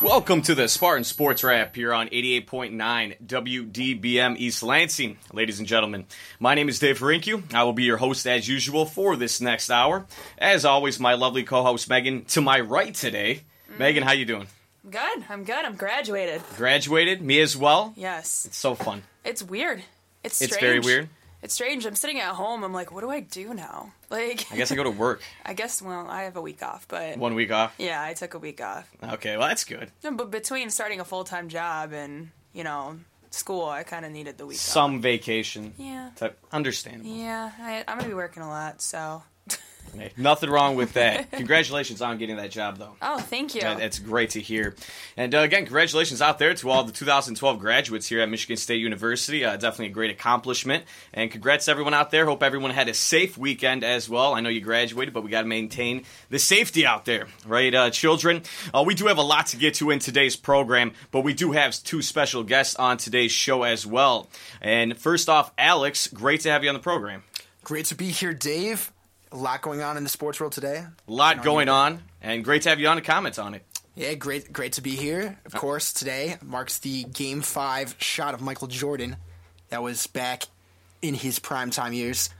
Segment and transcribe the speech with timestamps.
[0.00, 5.18] Welcome to the Spartan Sports Wrap here on 88.9 WDBM East Lansing.
[5.32, 6.06] Ladies and gentlemen,
[6.38, 7.52] my name is Dave Harinkyu.
[7.52, 10.06] I will be your host as usual for this next hour.
[10.38, 13.40] As always, my lovely co-host Megan to my right today.
[13.72, 13.78] Mm.
[13.78, 14.46] Megan, how you doing?
[14.88, 15.24] Good.
[15.28, 15.64] I'm good.
[15.64, 16.42] I'm graduated.
[16.56, 17.20] Graduated?
[17.20, 17.92] Me as well?
[17.96, 18.44] Yes.
[18.46, 19.02] It's so fun.
[19.24, 19.82] It's weird.
[20.22, 20.52] It's strange.
[20.52, 21.08] It's very weird.
[21.42, 21.86] It's strange.
[21.86, 22.64] I'm sitting at home.
[22.64, 23.92] I'm like, what do I do now?
[24.10, 25.20] Like, I guess I go to work.
[25.44, 25.82] I guess.
[25.82, 27.74] Well, I have a week off, but one week off.
[27.76, 28.88] Yeah, I took a week off.
[29.04, 29.90] Okay, well that's good.
[30.02, 32.96] No, but between starting a full time job and you know
[33.30, 34.56] school, I kind of needed the week.
[34.56, 35.02] Some off.
[35.02, 35.74] vacation.
[35.76, 36.08] Yeah.
[36.16, 37.10] To understandable.
[37.10, 39.22] Yeah, I, I'm gonna be working a lot, so
[39.96, 41.30] Hey, nothing wrong with that.
[41.32, 42.96] Congratulations on getting that job, though.
[43.00, 43.62] Oh, thank you.
[43.62, 44.74] That, that's great to hear.
[45.16, 48.80] And uh, again, congratulations out there to all the 2012 graduates here at Michigan State
[48.80, 49.44] University.
[49.44, 50.84] Uh, definitely a great accomplishment.
[51.12, 52.26] And congrats to everyone out there.
[52.26, 54.34] Hope everyone had a safe weekend as well.
[54.34, 57.90] I know you graduated, but we got to maintain the safety out there, right, uh,
[57.90, 58.42] children?
[58.72, 61.52] Uh, we do have a lot to get to in today's program, but we do
[61.52, 64.28] have two special guests on today's show as well.
[64.60, 67.24] And first off, Alex, great to have you on the program.
[67.64, 68.92] Great to be here, Dave
[69.32, 70.84] a lot going on in the sports world today.
[71.08, 73.62] A lot going on, and great to have you on to comment on it.
[73.94, 75.38] Yeah, great, great to be here.
[75.44, 79.16] Of uh, course, today marks the Game Five shot of Michael Jordan.
[79.70, 80.44] That was back
[81.02, 82.30] in his prime time years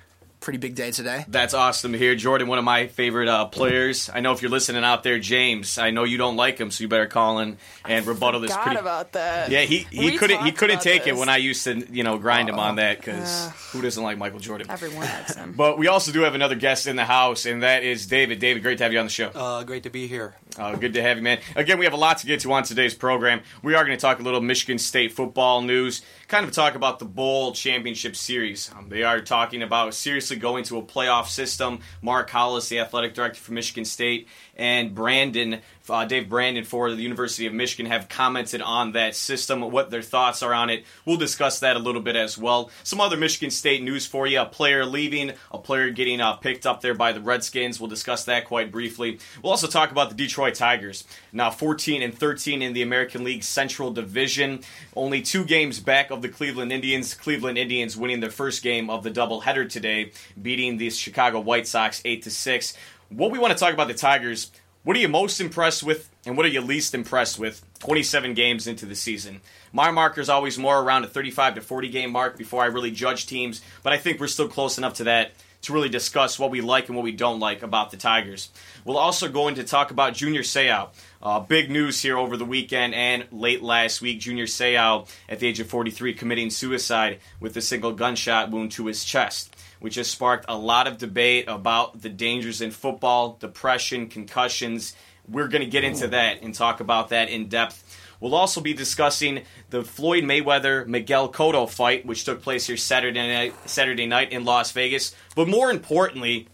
[0.41, 1.25] pretty big day today.
[1.28, 2.14] That's awesome to hear.
[2.14, 4.11] Jordan, one of my favorite uh, players.
[4.12, 6.83] I know if you're listening out there, James, I know you don't like him, so
[6.83, 8.56] you better call in and I rebuttal this.
[8.56, 8.78] Pretty...
[8.78, 9.50] about that.
[9.50, 11.14] Yeah, he, he couldn't he couldn't take this.
[11.14, 13.83] it when I used to you know grind uh, him on that because uh, who
[13.83, 14.70] doesn't like Michael Jordan?
[14.70, 15.53] Everyone likes him.
[15.56, 18.38] but we also do have another guest in the house, and that is David.
[18.38, 19.28] David, great to have you on the show.
[19.34, 20.34] Uh, great to be here.
[20.56, 21.38] Uh, good to have you, man.
[21.54, 23.43] Again, we have a lot to get to on today's program.
[23.62, 26.98] We are going to talk a little Michigan State football news, kind of talk about
[26.98, 28.71] the bowl championship series.
[28.77, 29.94] Um, they are talking about
[30.28, 31.81] seriously going to a playoff system.
[32.03, 37.03] Mark Hollis, the athletic director for Michigan State, and Brandon, uh, Dave Brandon for the
[37.03, 40.84] University of Michigan have commented on that system, what their thoughts are on it.
[41.04, 42.71] We'll discuss that a little bit as well.
[42.84, 46.66] Some other Michigan State news for you: a player leaving, a player getting uh, picked
[46.66, 47.81] up there by the Redskins.
[47.81, 49.19] We'll discuss that quite briefly.
[49.43, 53.44] We'll also talk about the Detroit Tigers, now 14 and 13 in the American League
[53.44, 54.60] Central Division,
[54.97, 57.15] only two games back of the Cleveland Indians.
[57.15, 62.03] Cleveland Indians winning their first game of the doubleheader today, beating the Chicago White Sox
[62.04, 62.75] eight to six.
[63.09, 64.50] What we want to talk about the Tigers
[64.84, 68.66] what are you most impressed with, and what are you least impressed with 27 games
[68.66, 69.41] into the season?
[69.72, 72.91] My marker is always more around a 35 to 40 game mark before I really
[72.91, 76.50] judge teams, but I think we're still close enough to that to really discuss what
[76.50, 78.50] we like and what we don't like about the Tigers.
[78.84, 80.91] We'll also go into talk about Junior Seau.
[81.21, 84.21] Uh, big news here over the weekend and late last week.
[84.21, 88.87] Junior Seau, at the age of 43, committing suicide with a single gunshot wound to
[88.87, 94.09] his chest which has sparked a lot of debate about the dangers in football, depression,
[94.09, 94.94] concussions.
[95.28, 97.84] We're going to get into that and talk about that in depth.
[98.21, 103.28] We'll also be discussing the Floyd Mayweather Miguel Cotto fight, which took place here Saturday
[103.28, 105.15] night, Saturday night in Las Vegas.
[105.37, 106.49] But more importantly,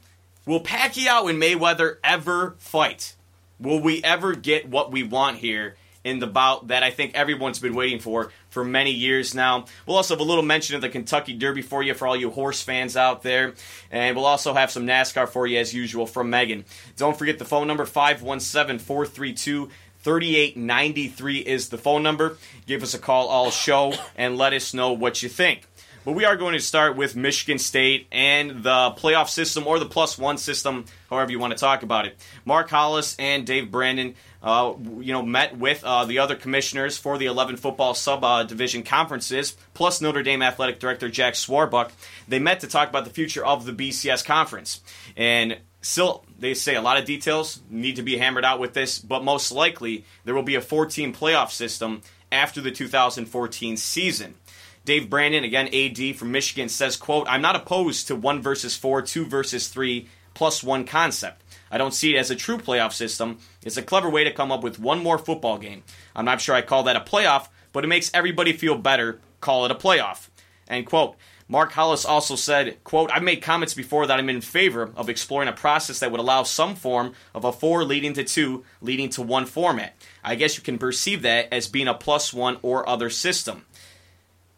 [0.45, 3.15] will Pacquiao and Mayweather ever fight?
[3.59, 7.59] Will we ever get what we want here in the bout that I think everyone's
[7.59, 9.67] been waiting for for many years now.
[9.85, 12.31] We'll also have a little mention of the Kentucky Derby for you for all you
[12.31, 13.55] horse fans out there.
[13.91, 16.65] And we'll also have some NASCAR for you as usual from Megan.
[16.97, 19.71] Don't forget the phone number 517 432
[20.05, 22.37] 3893 is the phone number.
[22.67, 25.67] Give us a call all show and let us know what you think.
[26.05, 29.87] But we are going to start with Michigan State and the playoff system or the
[29.87, 32.19] plus one system, however you want to talk about it.
[32.45, 34.15] Mark Hollis and Dave Brandon
[34.45, 38.43] uh, you know, met with uh, the other commissioners for the 11 football sub uh,
[38.43, 41.91] division conferences, plus Notre Dame athletic director Jack Swarbrick.
[42.29, 44.83] They met to talk about the future of the BCS conference.
[45.17, 48.99] And still, they say a lot of details need to be hammered out with this,
[48.99, 54.35] but most likely there will be a 14 playoff system after the 2014 season.
[54.85, 59.01] Dave Brandon, again, AD from Michigan, says, quote, I'm not opposed to one versus four,
[59.01, 61.43] two versus three, plus one concept.
[61.71, 63.39] I don't see it as a true playoff system.
[63.63, 65.83] It's a clever way to come up with one more football game.
[66.15, 69.21] I'm not sure I call that a playoff, but it makes everybody feel better.
[69.41, 70.29] Call it a playoff.
[70.69, 71.17] End quote.
[71.47, 75.49] Mark Hollis also said, quote, I've made comments before that I'm in favor of exploring
[75.49, 79.23] a process that would allow some form of a four leading to two, leading to
[79.23, 79.95] one format.
[80.23, 83.67] I guess you can perceive that as being a plus one or other system.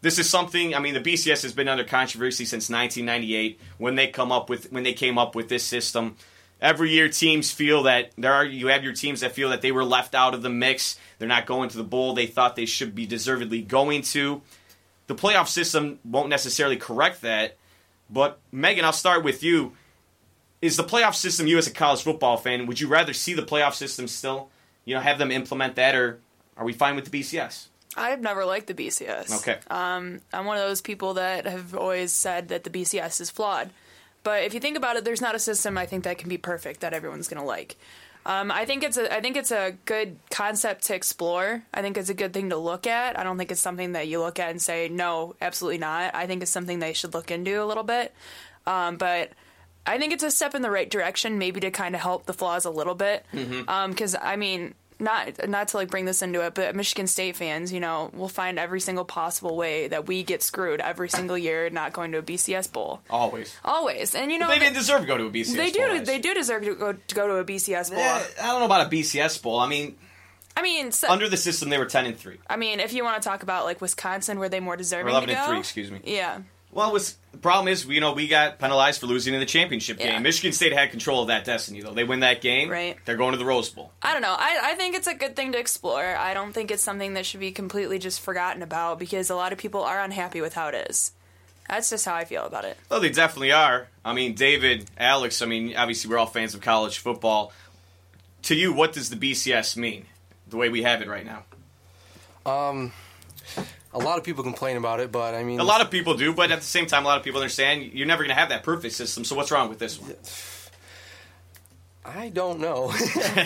[0.07, 0.73] This is something.
[0.73, 4.71] I mean, the BCS has been under controversy since 1998 when they come up with
[4.71, 6.15] when they came up with this system.
[6.61, 9.73] Every year, teams feel that there are you have your teams that feel that they
[9.73, 10.97] were left out of the mix.
[11.19, 14.41] They're not going to the bowl they thought they should be deservedly going to.
[15.07, 17.57] The playoff system won't necessarily correct that.
[18.09, 19.73] But Megan, I'll start with you.
[20.61, 22.65] Is the playoff system you as a college football fan?
[22.65, 24.47] Would you rather see the playoff system still?
[24.85, 26.21] You know, have them implement that, or
[26.55, 27.67] are we fine with the BCS?
[27.97, 29.37] I've never liked the BCS.
[29.39, 29.57] Okay.
[29.69, 33.71] I'm one of those people that have always said that the BCS is flawed.
[34.23, 36.37] But if you think about it, there's not a system I think that can be
[36.37, 37.77] perfect that everyone's going to like.
[38.25, 41.63] Um, I think it's a I think it's a good concept to explore.
[41.73, 43.17] I think it's a good thing to look at.
[43.17, 46.13] I don't think it's something that you look at and say no, absolutely not.
[46.13, 48.13] I think it's something they should look into a little bit.
[48.65, 49.31] Um, but
[49.85, 52.33] I think it's a step in the right direction, maybe to kind of help the
[52.33, 53.25] flaws a little bit.
[53.31, 57.71] Because I mean, not not to like bring this into it, but Michigan State fans,
[57.71, 61.69] you know, will find every single possible way that we get screwed every single year
[61.69, 63.01] not going to a BCS bowl.
[63.09, 63.55] Always.
[63.63, 65.55] Always, and you know They they, didn't deserve to go to a BCS.
[65.55, 67.99] they bowl do they do deserve to go to go to a BCS bowl.
[67.99, 69.59] Eh, I don't know about a BCS bowl.
[69.59, 69.95] I mean,
[70.55, 73.03] I mean, so, under the system, they were ten and three, I mean, if you
[73.03, 75.41] want to talk about like Wisconsin, were they more or deserving eleven to go?
[75.41, 75.59] and three.
[75.59, 76.01] Excuse me.
[76.03, 76.39] Yeah,
[76.71, 79.45] Well, it was, the problem is, you know, we got penalized for losing in the
[79.45, 80.13] championship Yeah.
[80.13, 80.23] game.
[80.23, 81.93] Michigan State had control of that destiny, though.
[81.93, 82.97] They win that game, Right.
[83.05, 83.91] They're going to the Rose Bowl.
[84.01, 84.35] I don't know.
[84.37, 86.03] I, I think it's a good thing to explore.
[86.17, 89.51] I don't think it's something that should be completely just forgotten about because a lot
[89.53, 91.11] of people are unhappy with how it is.
[91.69, 92.77] That's just how I feel about it.
[92.89, 93.87] Well, they definitely are.
[94.03, 95.41] I mean, David, Alex.
[95.41, 97.51] I mean, obviously, we're all fans of college football.
[98.43, 100.05] To you, what does the BCS mean?
[100.49, 101.43] The way we have it right now.
[102.51, 102.93] Um,
[103.97, 106.31] A lot of people complain about it, but I mean, A lot of people do,
[106.33, 108.49] but at the same time, a lot of people understand you're never going to have
[108.49, 109.23] that perfect system.
[109.25, 110.13] So what's wrong with this one?
[112.05, 112.93] I don't know.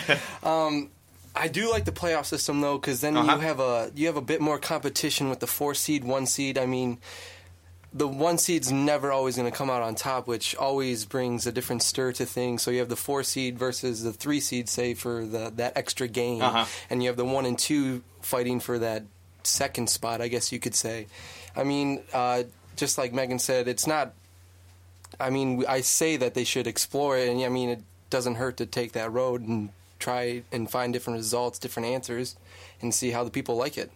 [0.42, 0.90] um,
[1.34, 3.32] I do like the playoff system though, because then Uh-huh.
[3.36, 6.58] you have a you have a bit more competition with the four seed, one seed.
[6.58, 6.98] I mean,
[7.92, 11.52] the one seed's never always going to come out on top, which always brings a
[11.52, 12.62] different stir to things.
[12.62, 16.06] So you have the four seed versus the three seed, say for the that extra
[16.06, 16.66] game, Uh-huh.
[16.90, 19.04] and you have the one and two fighting for that
[19.46, 20.20] second spot.
[20.20, 21.06] I guess you could say.
[21.56, 22.44] I mean, uh,
[22.76, 24.14] just like Megan said, it's not
[25.20, 28.56] I mean, I say that they should explore it, and I mean, it doesn't hurt
[28.58, 32.36] to take that road and try and find different results, different answers,
[32.80, 33.90] and see how the people like it.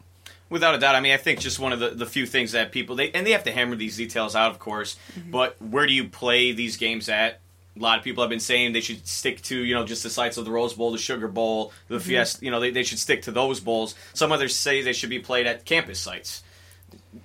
[0.49, 2.71] Without a doubt, I mean, I think just one of the, the few things that
[2.71, 4.97] people they and they have to hammer these details out, of course.
[5.29, 7.41] But where do you play these games at?
[7.77, 10.11] A lot of people have been saying they should stick to you know just the
[10.11, 12.09] sites of the Rose Bowl, the Sugar Bowl, the mm-hmm.
[12.09, 12.45] Fiesta.
[12.45, 13.95] You know, they, they should stick to those bowls.
[14.15, 16.43] Some others say they should be played at campus sites.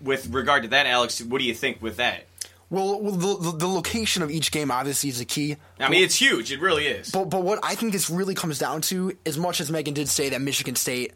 [0.02, 2.26] With regard to that, Alex, what do you think with that?
[2.70, 5.58] Well, well the, the, the location of each game obviously is a key.
[5.80, 6.52] I mean, it's huge.
[6.52, 7.12] It really is.
[7.12, 10.10] But but what I think this really comes down to, as much as Megan did
[10.10, 11.14] say that Michigan State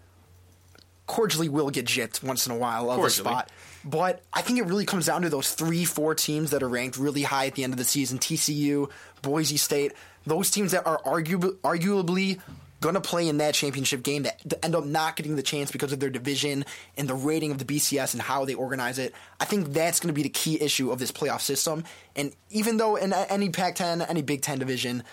[1.08, 3.52] cordially will get gypped once in a while of a spot,
[3.84, 6.98] but I think it really comes down to those three, four teams that are ranked
[6.98, 8.90] really high at the end of the season: TCU,
[9.22, 9.94] Boise State,
[10.26, 12.40] those teams that are arguably arguably
[12.82, 15.92] going to play in that championship game that end up not getting the chance because
[15.92, 16.66] of their division
[16.98, 19.14] and the rating of the BCS and how they organize it.
[19.40, 21.84] I think that's going to be the key issue of this playoff system.
[22.16, 25.04] And even though in any Pac-10, any Big Ten division,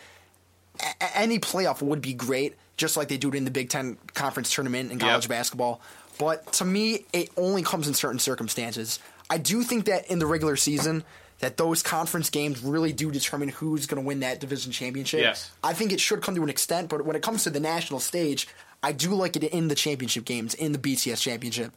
[0.80, 3.98] a- any playoff would be great, just like they do it in the Big Ten
[4.14, 5.28] conference tournament in college Yep.
[5.30, 5.80] basketball.
[6.18, 8.98] But to me, it only comes in certain circumstances.
[9.30, 11.04] I do think that in the regular season,
[11.38, 15.20] that those conference games really do determine who's going to win that division championship.
[15.20, 15.50] Yes.
[15.64, 17.98] I think it should come to an extent, but when it comes to the national
[17.98, 18.46] stage,
[18.82, 21.72] I do like it in the championship games, in the BCS championship.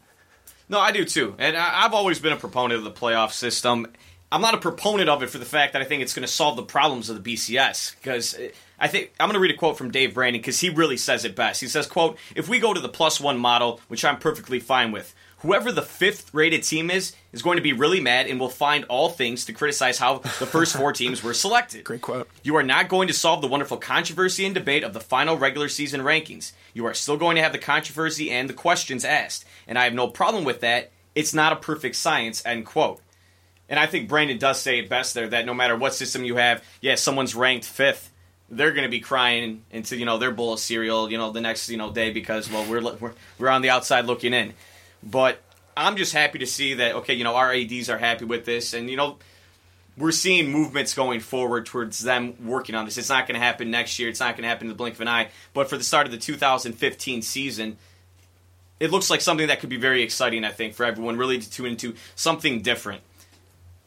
[0.69, 3.87] No, I do too, and I've always been a proponent of the playoff system.
[4.31, 6.31] I'm not a proponent of it for the fact that I think it's going to
[6.31, 9.57] solve the problems of the BCS because eh, I think I'm going to read a
[9.57, 11.61] quote from Dave Brandon because he really says it best.
[11.61, 14.91] He says, "quote If we go to the plus one model, which I'm perfectly fine
[14.91, 18.49] with." Whoever the fifth rated team is is going to be really mad and will
[18.49, 21.83] find all things to criticize how the first four teams were selected.
[21.83, 22.27] Great quote.
[22.41, 25.69] You are not going to solve the wonderful controversy and debate of the final regular
[25.69, 26.53] season rankings.
[26.73, 29.45] You are still going to have the controversy and the questions asked.
[29.67, 30.91] And I have no problem with that.
[31.13, 33.01] It's not a perfect science, end quote.
[33.69, 36.37] And I think Brandon does say it best there that no matter what system you
[36.37, 38.11] have, yeah, someone's ranked fifth,
[38.49, 41.41] they're going to be crying into you know their bowl of cereal, you know, the
[41.41, 44.53] next you know day because well we're we're, we're on the outside looking in.
[45.03, 45.39] But
[45.77, 48.73] I'm just happy to see that okay, you know, our ads are happy with this,
[48.73, 49.17] and you know,
[49.97, 52.97] we're seeing movements going forward towards them working on this.
[52.97, 54.09] It's not going to happen next year.
[54.09, 55.29] It's not going to happen in the blink of an eye.
[55.53, 57.77] But for the start of the 2015 season,
[58.79, 60.43] it looks like something that could be very exciting.
[60.43, 63.01] I think for everyone really to tune into something different.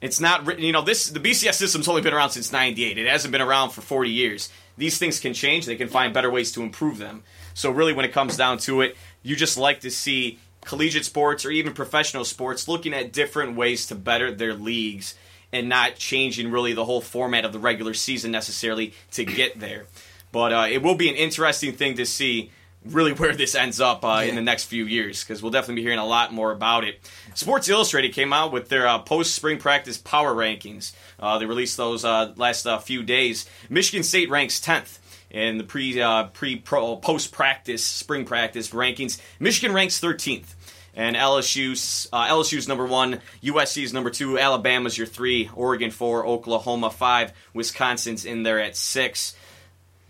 [0.00, 2.98] It's not written, you know, this the BCS system's only been around since '98.
[2.98, 4.48] It hasn't been around for 40 years.
[4.76, 5.66] These things can change.
[5.66, 7.24] They can find better ways to improve them.
[7.54, 11.44] So really, when it comes down to it, you just like to see collegiate sports
[11.44, 15.14] or even professional sports looking at different ways to better their leagues
[15.52, 19.86] and not changing really the whole format of the regular season necessarily to get there.
[20.30, 22.50] But uh, it will be an interesting thing to see
[22.88, 25.82] really where this ends up uh, in the next few years because we'll definitely be
[25.82, 27.00] hearing a lot more about it.
[27.34, 30.92] Sports Illustrated came out with their uh, post spring practice power rankings.
[31.18, 33.48] Uh, they released those uh, last uh, few days.
[33.68, 34.98] Michigan State ranks 10th
[35.30, 39.20] in the pre uh, pre post practice spring practice rankings.
[39.38, 40.54] Michigan ranks 13th.
[40.94, 46.90] And LSU's uh, LSU's number one, USC's number two, Alabama's your three, Oregon four, Oklahoma
[46.90, 49.36] five, Wisconsin's in there at six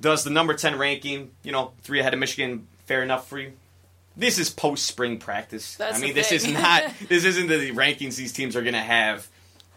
[0.01, 3.53] does the number 10 ranking, you know, three ahead of Michigan, fair enough for you?
[4.17, 5.77] This is post spring practice.
[5.77, 8.81] That's I mean, this is not, this isn't the rankings these teams are going to
[8.81, 9.29] have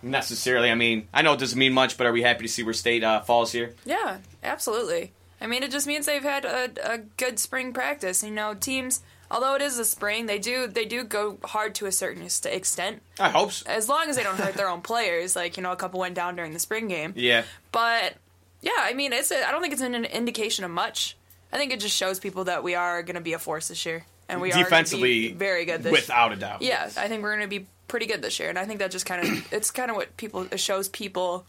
[0.01, 0.69] necessarily.
[0.69, 2.73] I mean, I know it doesn't mean much, but are we happy to see where
[2.73, 3.75] state uh, falls here?
[3.85, 5.11] Yeah, absolutely.
[5.39, 8.23] I mean, it just means they've had a, a good spring practice.
[8.23, 11.87] You know, teams, although it is a spring, they do they do go hard to
[11.87, 13.69] a certain extent, I hope so.
[13.69, 15.35] as long as they don't hurt their own players.
[15.35, 17.13] Like you know, a couple went down during the spring game.
[17.15, 17.43] Yeah.
[17.71, 18.13] But
[18.61, 21.17] yeah, I mean, it's a, I don't think it's an indication of much.
[21.51, 23.85] I think it just shows people that we are going to be a force this
[23.85, 26.61] year, and we are Defensively, be very good this without a doubt.
[26.61, 28.91] Yeah, I think we're going to be pretty good this year, and I think that
[28.91, 31.45] just kind of it's kind of what people it shows people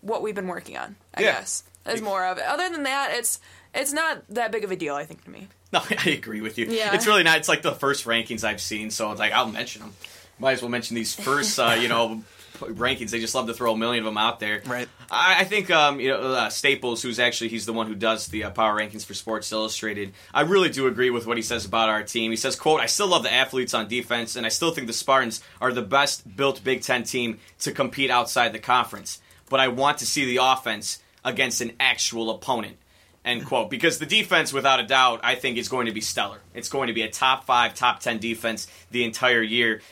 [0.00, 0.96] what we've been working on.
[1.14, 1.32] I Yeah.
[1.32, 2.44] guess is more of it.
[2.44, 3.40] Other than that, it's
[3.74, 4.94] it's not that big of a deal.
[4.94, 5.48] I think to me.
[5.72, 6.66] No, I agree with you.
[6.66, 6.94] Yeah.
[6.94, 7.38] It's really not.
[7.38, 9.92] It's like the first rankings I've seen, so it's like I'll mention them.
[10.38, 12.22] Might as well mention these first, uh, you know,
[12.60, 13.10] rankings.
[13.10, 14.62] They just love to throw a million of them out there.
[14.66, 14.88] Right.
[15.10, 18.28] I, I think, um, you know, uh, Staples, who's actually he's the one who does
[18.28, 20.12] the uh, power rankings for Sports Illustrated.
[20.32, 22.30] I really do agree with what he says about our team.
[22.30, 24.92] He says, "quote I still love the athletes on defense, and I still think the
[24.92, 29.20] Spartans are the best built Big Ten team to compete outside the conference.
[29.50, 32.76] But I want to see the offense against an actual opponent."
[33.24, 33.68] End quote.
[33.68, 36.38] Because the defense, without a doubt, I think is going to be stellar.
[36.54, 39.82] It's going to be a top five, top ten defense the entire year.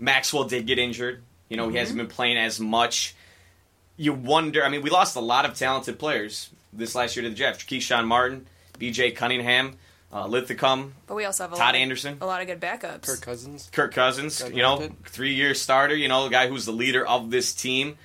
[0.00, 1.22] Maxwell did get injured.
[1.52, 3.14] You know, he hasn't been playing as much.
[3.98, 4.64] You wonder.
[4.64, 7.68] I mean, we lost a lot of talented players this last year to the draft.
[7.68, 8.46] Keshawn Martin,
[8.78, 9.10] B.J.
[9.10, 9.76] Cunningham,
[10.10, 12.16] uh, Linthicum, But we also have a Todd lot of- Anderson.
[12.22, 13.02] a lot of good backups.
[13.06, 13.68] Kirk Cousins.
[13.70, 14.40] Kirk Cousins.
[14.40, 15.94] Got You know, three-year starter.
[15.94, 17.98] You know, the guy who's the leader of this team.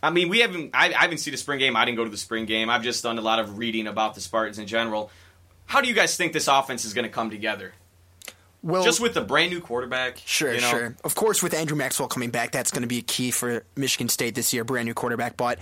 [0.00, 0.70] I mean, we haven't.
[0.72, 1.74] I, I haven't seen the spring game.
[1.74, 2.70] I didn't go to the spring game.
[2.70, 5.10] I've just done a lot of reading about the Spartans in general.
[5.66, 7.74] How do you guys think this offense is going to come together?
[8.62, 10.20] Well, Just with the brand new quarterback.
[10.26, 10.70] Sure, you know?
[10.70, 10.96] sure.
[11.02, 14.08] Of course, with Andrew Maxwell coming back, that's going to be a key for Michigan
[14.08, 15.36] State this year, brand new quarterback.
[15.36, 15.58] But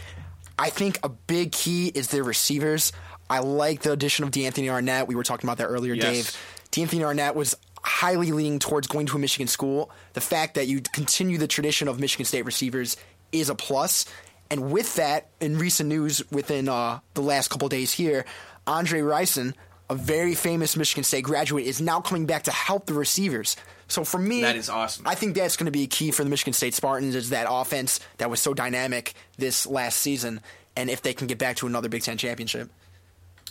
[0.59, 2.93] I think a big key is their receivers.
[3.31, 5.07] I like the addition of DeAnthony Arnett.
[5.07, 6.35] We were talking about that earlier, Yes.
[6.73, 6.89] Dave.
[6.89, 9.91] DeAnthony Arnett was highly leaning towards going to a Michigan school.
[10.15, 12.97] The fact that you continue the tradition of Michigan State receivers
[13.31, 14.07] is a plus.
[14.51, 18.25] And with that, in recent news within uh, the last couple days here,
[18.67, 19.55] Andre Rison,
[19.91, 23.57] a very famous Michigan State graduate, is now coming back to help the receivers.
[23.89, 25.07] So for me, That is awesome.
[25.07, 27.47] I think that's going to be a key for the Michigan State Spartans is that
[27.49, 30.41] offense that was so dynamic this last season,
[30.77, 32.71] and if they can get back to another Big Ten championship.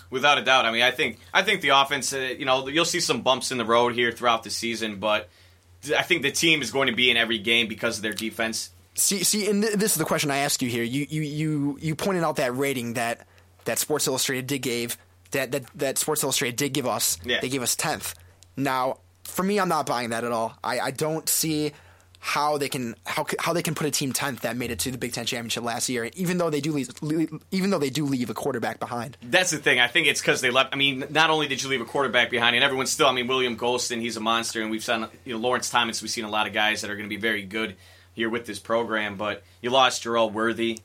[0.10, 0.66] Without a doubt.
[0.66, 2.14] I mean, I think I think the offense.
[2.14, 5.28] Uh, you know, you'll see some bumps in the road here throughout the season, but
[5.98, 8.70] I think the team is going to be in every game because of their defense.
[8.94, 10.84] See, see, and th- this is the question I ask you here.
[10.84, 13.28] You, you, you, you pointed out that rating that
[13.66, 14.98] that Sports Illustrated did gave
[15.32, 17.18] that that, that Sports Illustrated did give us.
[17.24, 17.40] Yeah.
[17.42, 18.16] They gave us tenth.
[18.56, 20.58] Now, for me, I'm not buying that at all.
[20.64, 21.74] I, I don't see
[22.20, 24.92] how they can how how they can put a team tenth that made it to
[24.92, 26.90] the Big Ten championship last year, even though they do leave,
[27.52, 29.18] even though they do leave a quarterback behind.
[29.22, 29.80] That's the thing.
[29.80, 30.74] I think it's because they left.
[30.74, 33.08] I mean, not only did you leave a quarterback behind, and everyone's still.
[33.08, 36.02] I mean, William Gholston, he's a monster, and we've seen you know Lawrence Thomas.
[36.02, 37.76] We've seen a lot of guys that are going to be very good
[38.14, 39.16] here with this program.
[39.16, 40.80] But you lost Jerel Worthy.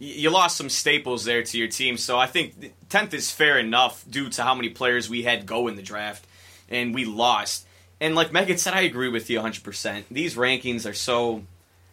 [0.00, 1.96] Y- You lost some staples there to your team.
[1.96, 5.68] So I think tenth is fair enough due to how many players we had go
[5.68, 6.26] in the draft,
[6.68, 7.66] and we lost.
[8.00, 9.62] And like Megan said, I agree with you 100.
[9.64, 11.44] percent These rankings are so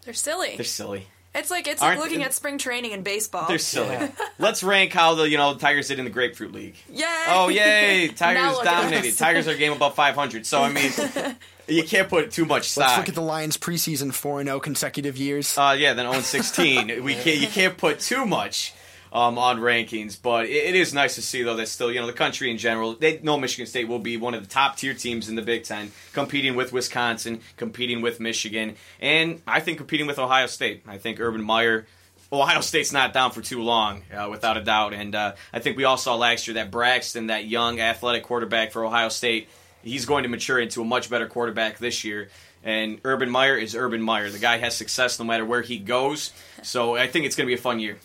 [0.04, 0.56] They're silly.
[0.58, 1.08] they're silly.
[1.34, 3.48] it's like it's like looking at spring training in baseball.
[3.48, 3.98] They're silly.
[4.40, 6.76] Let's rank how the you know the Tigers did in the Grapefruit League.
[6.92, 7.06] Yay!
[7.28, 8.08] Oh yay!
[8.16, 9.18] Tigers dominated.
[9.18, 10.46] Tigers are game above 500.
[10.46, 10.92] So I mean,
[11.68, 12.88] you can't put too much stock.
[12.88, 15.58] Let's look at the Lions preseason four and zero consecutive years.
[15.58, 17.04] uh, yeah, then 0 16.
[17.04, 17.38] we can't.
[17.38, 18.74] You can't put too much
[19.14, 22.08] um, on rankings, but it, it is nice to see though that still you know
[22.08, 22.96] the country in general.
[22.96, 25.64] They know Michigan State will be one of the top tier teams in the Big
[25.64, 30.84] Ten, competing with Wisconsin, competing with Michigan, and I think competing with Ohio State.
[30.88, 31.86] I think Urban Meyer.
[32.32, 34.96] Ohio State's not down for too long, uh, without a doubt.
[34.96, 38.72] And uh, I think we all saw last year that Braxton, that young athletic quarterback
[38.72, 39.50] for Ohio State,
[39.84, 42.30] he's going to mature into a much better quarterback this year.
[42.64, 44.30] And Urban Meyer is Urban Meyer.
[44.30, 46.32] The guy has success no matter where he goes.
[46.62, 47.98] So I think it's going to be a fun year.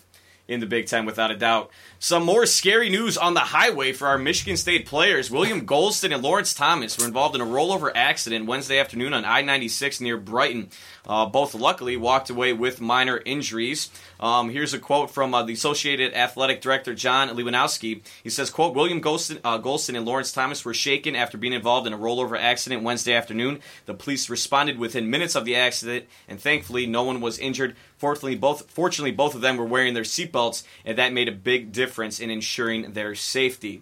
[0.49, 1.69] in the Big Ten without a doubt.
[1.99, 5.29] Some more scary news on the highway for our Michigan State players.
[5.29, 9.43] William Gholston and Lawrence Thomas were involved in a rollover accident Wednesday afternoon on I
[9.43, 10.71] 96 near Brighton.
[11.09, 13.89] Uh, both luckily walked away with minor injuries.
[14.19, 18.01] Um, here's a quote from uh, the Associated Athletic Director John Lewandowski.
[18.21, 21.87] He says, "quote William Gholston, uh, Gholston and Lawrence Thomas were shaken after being involved
[21.87, 23.59] in a rollover accident Wednesday afternoon.
[23.87, 27.75] The police responded within minutes of the accident, and thankfully, no one was injured.
[27.97, 31.71] Fortunately, both fortunately both of them were wearing their seatbelts, and that made a big
[31.71, 33.81] difference in ensuring their safety.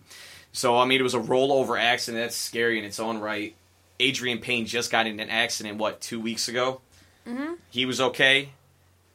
[0.54, 2.24] So, I mean, it was a rollover accident.
[2.24, 3.54] That's scary in its own right.
[4.00, 6.82] Adreian Payne just got in an accident what two weeks ago.
[7.28, 7.54] Mm-hmm.
[7.70, 8.50] He was okay.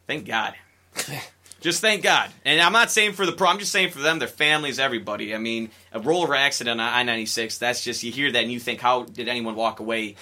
[0.07, 0.55] Thank God.
[1.61, 2.31] just thank God.
[2.45, 3.49] And I'm not saying for the pro.
[3.49, 5.35] I'm just saying for them, their families, everybody.
[5.35, 7.59] I mean, a rollover accident on I-96.
[7.59, 10.17] That's just you hear that and you think, how did anyone walk away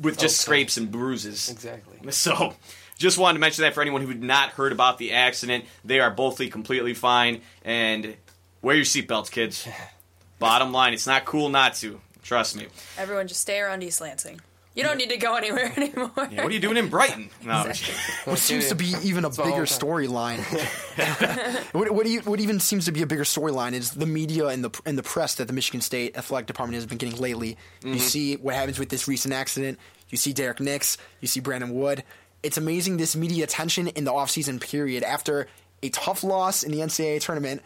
[0.00, 0.44] with just Okay.
[0.44, 1.50] scrapes and bruises?
[1.50, 1.92] Exactly.
[2.12, 2.54] So,
[2.96, 5.64] just wanted to mention that for anyone who had not heard about the accident.
[5.84, 7.42] They are both completely fine.
[7.64, 8.14] And
[8.62, 9.66] wear your seatbelts, kids.
[10.38, 12.00] Bottom line, it's not cool not to.
[12.22, 12.66] Trust me.
[12.96, 14.40] Everyone just stay around East Lansing.
[14.76, 16.10] You don't need to go anywhere anymore.
[16.16, 17.30] Yeah, what are you doing in Brighton?
[17.42, 17.72] No,
[18.26, 20.38] What seems to be even a bigger storyline.
[21.72, 24.48] what, what, do you, what even seems to be a bigger storyline is the media
[24.48, 27.56] and the and the press that the Michigan State athletic department has been getting lately.
[27.82, 27.98] You mm-hmm.
[27.98, 29.78] see what happens with this recent accident.
[30.10, 30.98] You see Derrick Nix.
[31.20, 32.04] You see Brandon Wood.
[32.42, 35.48] It's amazing this media attention in the offseason period after
[35.82, 37.62] a tough loss in the NCAA tournament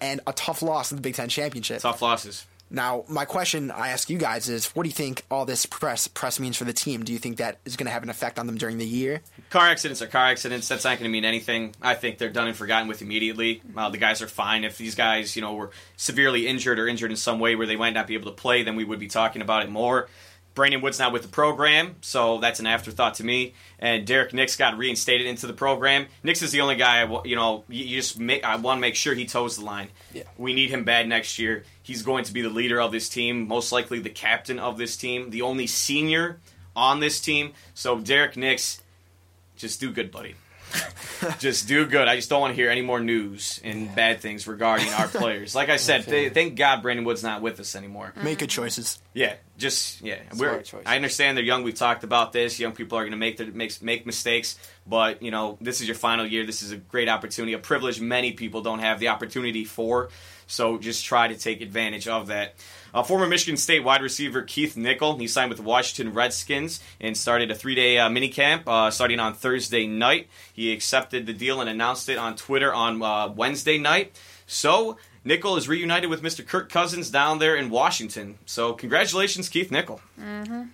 [0.00, 1.80] and a tough loss in the Big Ten championship.
[1.80, 2.46] tough losses.
[2.74, 6.08] Now, my question I ask you guys is, what do you think all this press
[6.08, 7.04] press means for the team?
[7.04, 9.20] Do you think that is going to have an effect on them during the year?
[9.50, 10.68] Car accidents are car accidents.
[10.68, 11.74] That's not going to mean anything.
[11.82, 13.60] I think they're done and forgotten with immediately.
[13.76, 14.64] Uh, the guys are fine.
[14.64, 17.76] If these guys, you know, were severely injured or injured in some way where they
[17.76, 20.08] might not be able to play, then we would be talking about it more.
[20.54, 23.54] Brandon Wood's not with the program, so that's an afterthought to me.
[23.78, 26.06] And Derrick Nix got reinstated into the program.
[26.22, 28.94] Nix is the only guy, I you know, you, just make, I want to make
[28.94, 29.88] sure he toes the line.
[30.12, 30.24] Yeah.
[30.36, 31.64] We need him bad next year.
[31.82, 34.96] He's going to be the leader of this team, most likely the captain of this
[34.96, 36.38] team, the only senior
[36.76, 37.52] on this team.
[37.74, 38.82] So Derrick Nix,
[39.56, 40.34] just do good, buddy.
[41.38, 42.08] just do good.
[42.08, 45.54] I just don't want to hear any more news and bad things regarding our players.
[45.54, 48.12] Like I said, th- thank God Brandon Wood's not with us anymore.
[48.14, 48.24] Mm-hmm.
[48.24, 49.00] Make good choices.
[49.14, 50.18] Yeah, just yeah.
[50.32, 50.82] Smart We're, choice.
[50.86, 51.62] I understand they're young.
[51.62, 52.58] We've talked about this.
[52.58, 55.86] Young people are going to make their make make mistakes, but you know this is
[55.86, 56.44] your final year.
[56.46, 60.08] This is a great opportunity, a privilege many people don't have the opportunity for.
[60.46, 62.54] So just try to take advantage of that.
[62.94, 67.16] Uh, former Michigan State wide receiver Keith Nichol, he signed with the Washington Redskins and
[67.16, 70.28] started a three-day uh, minicamp uh, starting on Thursday night.
[70.52, 74.14] He accepted the deal and announced it on Twitter on uh, Wednesday night.
[74.46, 76.46] So Nichol is reunited with Mr.
[76.46, 78.38] Kirk Cousins down there in Washington.
[78.44, 80.00] So congratulations, Keith Nichol.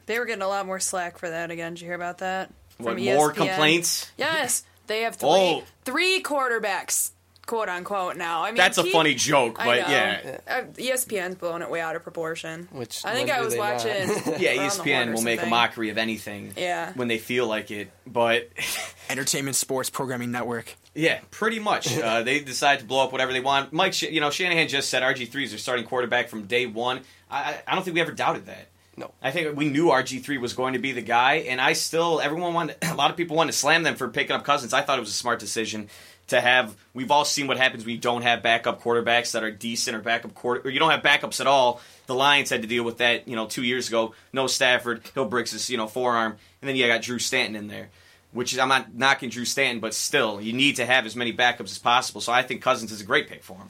[0.06, 1.74] They were getting a lot more slack for that again.
[1.74, 2.50] Did you hear about that?
[2.78, 3.34] What, more ESPN?
[3.34, 4.10] complaints?
[4.16, 5.64] Yes, they have three Oh.
[5.84, 7.10] three quarterbacks,
[7.48, 8.16] quote unquote.
[8.16, 9.72] Now, I mean, That's a Keith- funny joke, but know.
[9.88, 10.38] yeah.
[10.46, 12.68] Uh, ESPN's blowing it way out of proportion.
[12.70, 13.88] Which I think I was watching.
[13.88, 14.06] Yeah, Around
[14.36, 16.92] the Horn ESPN will make a mockery of anything Yeah.
[16.94, 17.90] when they feel like it.
[18.06, 18.50] But
[19.10, 20.76] Entertainment Sports Programming Network.
[20.94, 21.96] yeah, pretty much.
[21.98, 23.72] Uh, they decide to blow up whatever they want.
[23.72, 27.00] Mike, Sh- you know, Shanahan just said RG3 is their starting quarterback from day one.
[27.30, 28.68] I, I- I don't think we ever doubted that.
[28.96, 29.12] No.
[29.22, 32.52] I think we knew RG3 was going to be the guy, and I still, everyone
[32.52, 34.72] wanted, a lot of people wanted to slam them for picking up Cousins.
[34.74, 35.88] I thought it was a smart decision
[36.28, 36.76] to have.
[36.94, 40.00] We've all seen what happens when you don't have backup quarterbacks that are decent or
[40.00, 41.80] backup quarter, or you don't have backups at all.
[42.06, 44.14] The Lions had to deal with that, you know, two years ago.
[44.32, 47.68] No Stafford, Hill breaks his, you know, forearm, and then you got Drew Stanton in
[47.68, 47.90] there.
[48.32, 51.32] Which is, I'm not knocking Drew Stanton, but still, you need to have as many
[51.32, 52.20] backups as possible.
[52.20, 53.68] So I think Cousins is a great pick for him.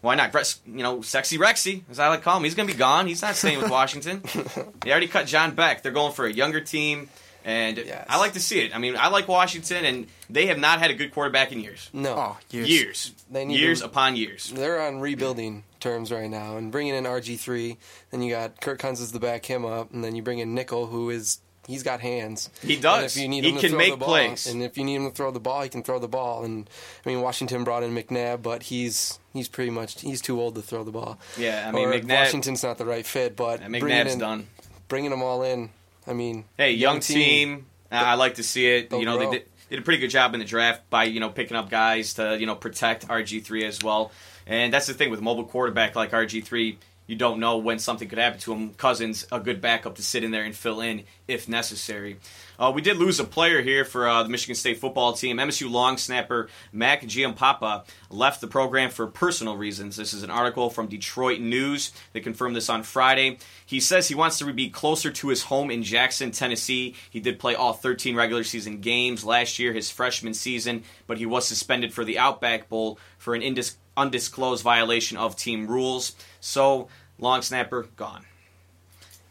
[0.00, 0.34] Why not?
[0.66, 2.44] You know, sexy Rexy, as I like to call him.
[2.44, 3.06] He's going to be gone.
[3.06, 4.22] He's not staying with Washington.
[4.80, 5.82] they already cut John Beck.
[5.82, 7.08] They're going for a younger team,
[7.44, 8.06] and Yes.
[8.08, 8.74] I like to see it.
[8.74, 11.88] I mean, I like Washington, and they have not had a good quarterback in years.
[11.92, 12.14] No.
[12.16, 12.68] Oh, years.
[12.68, 14.50] Years, They need years to- upon years.
[14.54, 17.78] They're on rebuilding terms right now, and bringing in RG three.
[18.10, 20.86] Then you got Kirk Cousins to back him up, and then you bring in Nichol,
[20.86, 22.50] who is he's got hands.
[22.62, 22.96] He does.
[22.96, 24.46] And if you need He him to can throw make the ball, plays.
[24.46, 26.42] and if you need him to throw the ball, he can throw the ball.
[26.44, 26.68] And
[27.04, 30.62] I mean, Washington brought in McNabb, but he's he's pretty much he's too old to
[30.62, 31.18] throw the ball.
[31.38, 34.18] Yeah, I mean, Or McNabb- Washington's not the right fit, but Yeah, bringing McNabb's in,
[34.18, 34.46] done.
[34.88, 35.70] Bringing them all in.
[36.10, 37.66] I mean, Hey, young, team.
[37.90, 38.92] Uh, I like to see it.
[38.92, 41.30] You know, they did, did a pretty good job in the draft by you know
[41.30, 44.10] picking up guys to you know protect RG three as well.
[44.46, 46.78] And that's the thing with a mobile quarterback like RG three.
[47.10, 48.72] You don't know when something could happen to him.
[48.74, 52.18] Cousins, a good backup to sit in there and fill in if necessary.
[52.56, 55.38] Uh, we did lose a player here for uh, the Michigan State football team.
[55.38, 59.96] MSU long snapper Mac Giampapa left the program for personal reasons.
[59.96, 61.90] This is an article from Detroit News.
[62.12, 63.38] They confirmed this on Friday.
[63.66, 66.94] He says he wants to be closer to his home in Jackson, Tennessee.
[67.10, 71.26] He did play all 13 regular season games last year, his freshman season, but he
[71.26, 76.14] was suspended for the Outback Bowl for an indis- undisclosed violation of team rules.
[76.40, 76.88] So,
[77.20, 78.24] long snapper, gone.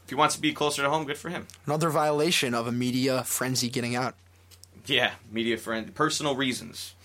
[0.04, 1.48] If he wants to be closer to home, good for him.
[1.66, 4.16] Another violation of a media frenzy getting out.
[4.86, 6.96] Yeah, media friend, personal reasons.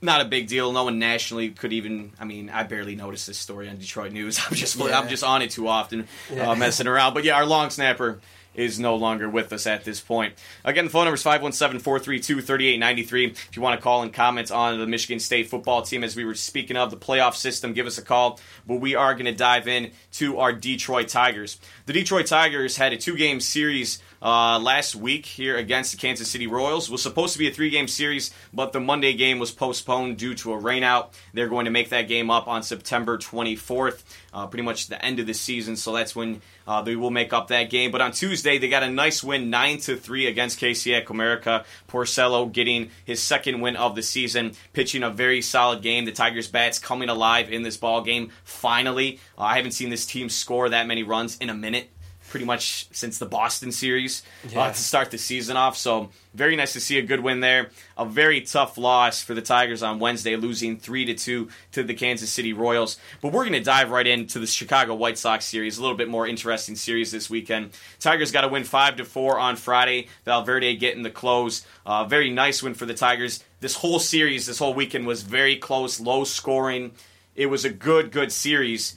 [0.00, 0.70] Not a big deal.
[0.70, 2.12] No one nationally could even.
[2.20, 4.38] I mean, I barely noticed this story on Detroit News.
[4.48, 4.96] I'm just Yeah.
[4.98, 6.06] I'm just on it too often,
[6.38, 7.14] uh, messing around.
[7.14, 8.20] But yeah, our long snapper
[8.58, 10.34] is no longer with us at this point.
[10.64, 13.30] Again, the phone number is 517-432-3893.
[13.30, 16.24] If you want to call and comment on the Michigan State football team, as we
[16.24, 18.40] were speaking of the playoff system, give us a call.
[18.66, 21.60] But we are going to dive in to our Detroit Tigers.
[21.86, 26.46] The Detroit Tigers had a two-game series uh, last week here against the Kansas City
[26.46, 26.88] Royals.
[26.88, 30.34] It was supposed to be a three-game series, but the Monday game was postponed due
[30.36, 31.12] to a rainout.
[31.32, 34.02] They're going to make that game up on September 24th,
[34.32, 35.76] uh, pretty much the end of the season.
[35.76, 37.90] So that's when uh, they will make up that game.
[37.90, 41.64] But on Tuesday, they got a nice win, nine to three against KC at Comerica.
[41.88, 46.04] Porcello getting his second win of the season, pitching a very solid game.
[46.04, 48.30] The Tigers bats coming alive in this ball game.
[48.44, 51.90] Finally, uh, I haven't seen this team score that many runs in a minute
[52.28, 54.22] pretty much since the Boston series
[54.56, 55.76] uh, to start the season off.
[55.76, 57.70] So very nice to see a good win there.
[57.96, 61.94] A very tough loss for the Tigers on Wednesday, losing three to two to the
[61.94, 62.98] Kansas City Royals.
[63.20, 65.78] But we're going to dive right into the Chicago White Sox series.
[65.78, 67.70] A little bit more interesting series this weekend.
[67.98, 70.08] Tigers got to win five to four on Friday.
[70.24, 71.66] Valverde getting the close.
[71.84, 73.42] Uh, very nice win for the Tigers.
[73.60, 76.92] This whole series, this whole weekend was very close, low scoring.
[77.34, 78.96] It was a good, good series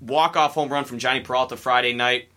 [0.00, 2.28] walk off home run from Jhonny Peralta Friday night.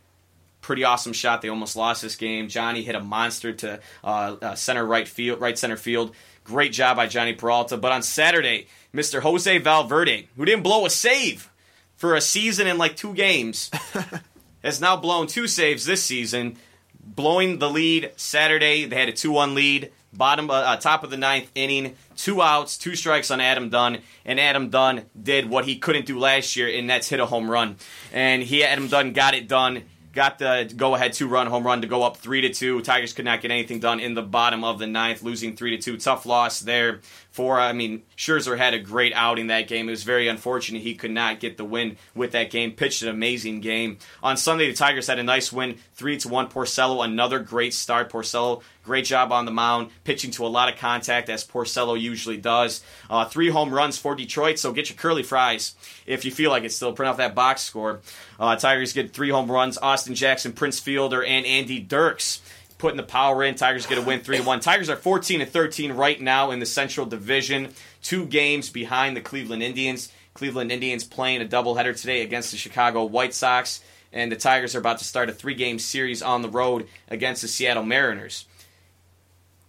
[0.62, 1.41] Pretty awesome shot.
[1.41, 2.48] They almost lost this game.
[2.48, 6.13] Jhonny hit a monster to uh, uh, center right field, right center field.
[6.43, 7.78] Great job by Jhonny Peralta.
[7.78, 9.22] But on Saturday, Mr.
[9.22, 11.50] Jose Valverde, who didn't blow a save
[11.95, 13.72] for a season in like two games,
[14.63, 16.58] has now blown two saves this season,
[17.00, 18.86] blowing the lead Saturday.
[18.86, 22.41] They had a 2 1 lead, bottom, uh, uh, top of the ninth inning, two
[22.41, 26.56] outs, two strikes on Adam Dunn, and Adam Dunn did what he couldn't do last
[26.56, 27.78] year, and that's hit a home run.
[28.12, 29.84] And he, Adam Dunn, got it done.
[30.12, 32.82] Got the go-ahead two-run home run to go up three to two.
[32.82, 35.82] Tigers could not get anything done in the bottom of the ninth, losing three to
[35.82, 35.98] two.
[35.98, 37.02] Tough loss there.
[37.47, 39.88] I mean, Scherzer had a great outing that game.
[39.88, 42.73] It was very unfortunate he could not get the win with that game.
[42.73, 44.67] Pitched an amazing game on Sunday.
[44.67, 46.47] The Tigers had a nice win, three to one.
[46.47, 48.12] Porcello, another great start.
[48.12, 52.38] Porcello, great job on the mound, pitching to a lot of contact as Porcello usually
[52.38, 52.84] does.
[53.10, 54.60] Uh, three home runs for Detroit.
[54.60, 55.75] So get your curly fries
[56.06, 56.73] if you feel like it.
[56.73, 58.02] Still print off that box score.
[58.39, 59.78] Uh, Tigers get three home runs.
[59.78, 62.41] Austin Jackson, Prince Fielder, and Andy Dirks
[62.80, 63.54] putting the power in.
[63.54, 64.60] Tigers get a win 3 to 1.
[64.62, 69.22] Tigers are 14 and 13 right now in the Central Division, two games behind the
[69.22, 70.12] Cleveland Indians.
[70.34, 74.80] Cleveland Indians playing a doubleheader today against the Chicago White Sox, and the Tigers are
[74.80, 78.46] about to start a three game series on the road against the Seattle Mariners.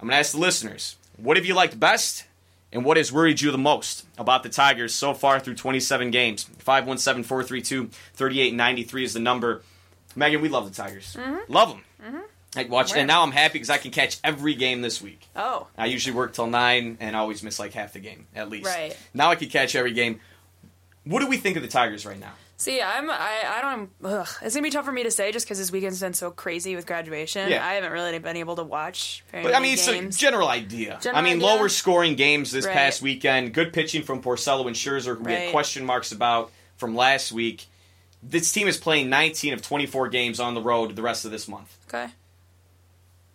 [0.01, 2.25] I'm going to ask the listeners what have you liked best?
[2.73, 6.45] And what has worried you the most about the Tigers so far through 27 games?
[6.59, 9.63] 517 432 3893 is the number.
[10.15, 11.17] Megan, we love the Tigers.
[11.19, 11.53] Mm-hmm.
[11.53, 11.83] Love them.
[12.01, 12.21] Mm-hmm.
[12.57, 15.29] I watch, and now I'm happy because I can catch every game this week.
[15.37, 18.67] Oh, I usually work till nine, and always miss like half the game at least.
[18.67, 18.97] Right.
[19.15, 20.21] now, I can catch every game.
[21.05, 22.33] What do we think of the Tigers right now?
[22.57, 23.91] see, I'm I I don't.
[24.05, 24.29] Ugh.
[24.43, 26.77] It's gonna be tough for me to say just because this weekend's been so crazy
[26.77, 27.49] with graduation.
[27.49, 27.67] Yeah.
[27.67, 29.25] I haven't really been able to watch.
[29.31, 30.99] Very But I mean, it's a general idea.
[31.01, 31.47] General I mean, idea?
[31.47, 32.75] lower scoring games this Right.
[32.75, 33.55] past weekend.
[33.55, 37.65] Good pitching from Porcello and Scherzer, who we had question marks about from last week.
[38.23, 41.49] This team is playing 19 of 24 games on the road the rest of this
[41.49, 41.75] month.
[41.89, 42.13] okay.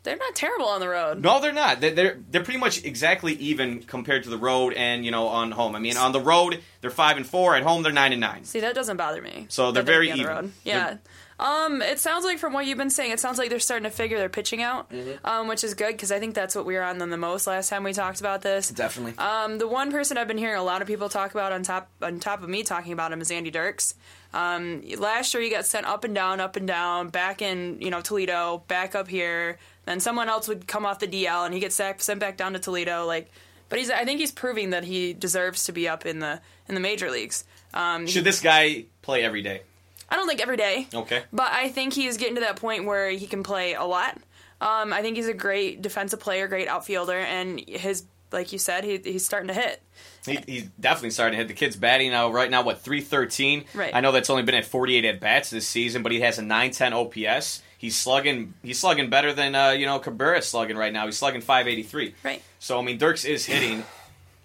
[0.06, 1.22] They're not terrible on the road.
[1.22, 1.82] No, they're not.
[1.82, 5.52] They're, they're they're pretty much exactly even compared to the road and you know on
[5.52, 5.76] home.
[5.76, 7.56] I mean, on the road they're five and four.
[7.56, 8.46] At home they're nine and nine.
[8.46, 9.48] See, that doesn't bother me.
[9.50, 10.28] So they're they're very the even.
[10.28, 10.52] road.
[10.64, 10.98] Yeah.
[11.38, 13.90] Um, it sounds like from what you've been saying, it sounds like they're starting to
[13.90, 15.26] figure their pitching out, Mm-hmm.
[15.28, 17.46] um, which is good because I think that's what we were on them the most
[17.46, 18.70] last time we talked about this.
[18.70, 19.18] Definitely.
[19.18, 21.90] Um, the one person I've been hearing a lot of people talk about on top
[22.02, 23.96] on top of me talking about him is Andy Dirks.
[24.34, 27.90] Um, last year he got sent up and down, up and down, back in you
[27.90, 29.58] know Toledo, back up here.
[29.86, 32.60] Then someone else would come off the DL and he gets sent back down to
[32.60, 33.06] Toledo.
[33.06, 33.32] Like,
[33.70, 36.76] but he's I think he's proving that he deserves to be up in the in
[36.76, 37.44] the major leagues.
[37.74, 39.62] Um, Should this guy play every day?
[40.10, 40.88] I don't think every day.
[40.94, 41.24] Okay.
[41.34, 44.18] But I think he's getting to that point where he can play a lot.
[44.62, 48.84] Um, I think he's a great defensive player, great outfielder, and his like you said,
[48.84, 49.82] he, he's starting to hit.
[50.26, 51.48] He, he's definitely starting to hit.
[51.48, 53.66] The kid's batting now right now what three thirteen.
[53.74, 53.94] Right.
[53.94, 56.38] I know that's only been at forty eight at bats this season, but he has
[56.38, 57.62] a nine ten OPS.
[57.78, 58.54] He's slugging.
[58.64, 61.06] He's slugging better than uh, you know Cabrera's slugging right now.
[61.06, 62.16] He's slugging five eighty three.
[62.24, 62.42] Right.
[62.60, 63.84] So I mean, Dirks is hitting.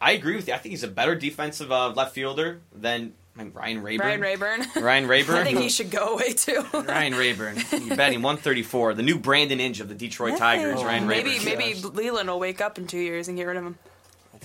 [0.01, 0.55] I agree with you.
[0.55, 4.07] I think he's a better defensive uh, left fielder than I mean, Ryan Raburn.
[4.07, 4.67] Ryan Raburn.
[4.83, 5.37] Ryan Raburn.
[5.37, 6.65] I think he should go away too.
[6.75, 7.57] Ryan Raburn.
[7.73, 8.95] You're batting 134.
[8.95, 10.83] The new Brandon Inge of the Detroit Tigers.
[10.83, 11.59] Ryan maybe Raburn.
[11.59, 13.79] maybe Leyland will wake up in two years and get rid of him.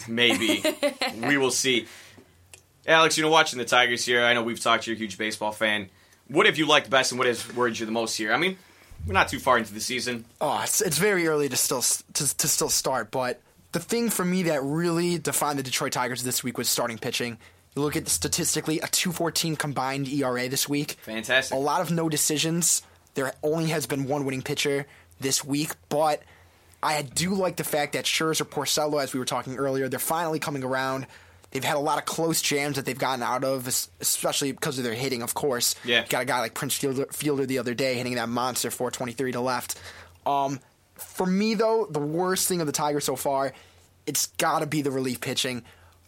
[0.07, 0.63] Maybe.
[1.27, 1.87] we will see.
[2.87, 4.83] Alex, you know, watching the Tigers here, I know we've talked.
[4.83, 5.89] to You're a huge baseball fan.
[6.27, 8.33] What have you liked best, and what has worried you the most here?
[8.33, 8.57] I mean,
[9.05, 10.25] we're not too far into the season.
[10.41, 13.41] Oh, it's, it's very early to still to, to still start, but
[13.71, 17.37] the thing for me that really defined the Detroit Tigers this week was starting pitching.
[17.75, 20.91] You look at statistically a 2.14 combined ERA this week.
[21.01, 21.53] Fantastic.
[21.53, 22.81] A lot of no decisions.
[23.15, 24.85] There only has been one winning pitcher
[25.19, 26.21] this week, but
[26.81, 30.39] I do like the fact that Scherzer, Porcello, as we were talking earlier, they're finally
[30.39, 31.07] coming around.
[31.55, 33.65] They've had a lot of close jams that they've gotten out of,
[34.01, 35.73] especially because of their hitting, of course.
[35.85, 36.05] Yeah.
[36.05, 39.39] Got a guy like Prince Fielder, Fielder the other day hitting that monster 423 to
[39.39, 39.79] left.
[40.25, 40.59] Um,
[40.95, 43.53] for me, though, the worst thing of the Tigers so far,
[44.05, 45.63] it's got to be the relief pitching.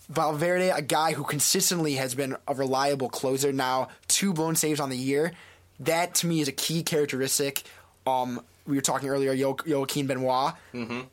[0.09, 4.89] Valverde, a guy who consistently has been a reliable closer now, two blown saves on
[4.89, 5.31] the year.
[5.79, 7.63] That to me is a key characteristic.
[8.05, 10.53] Um, we were talking earlier, jo- Joaquin Benoit,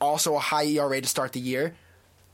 [0.00, 1.76] also a high ERA to start the year.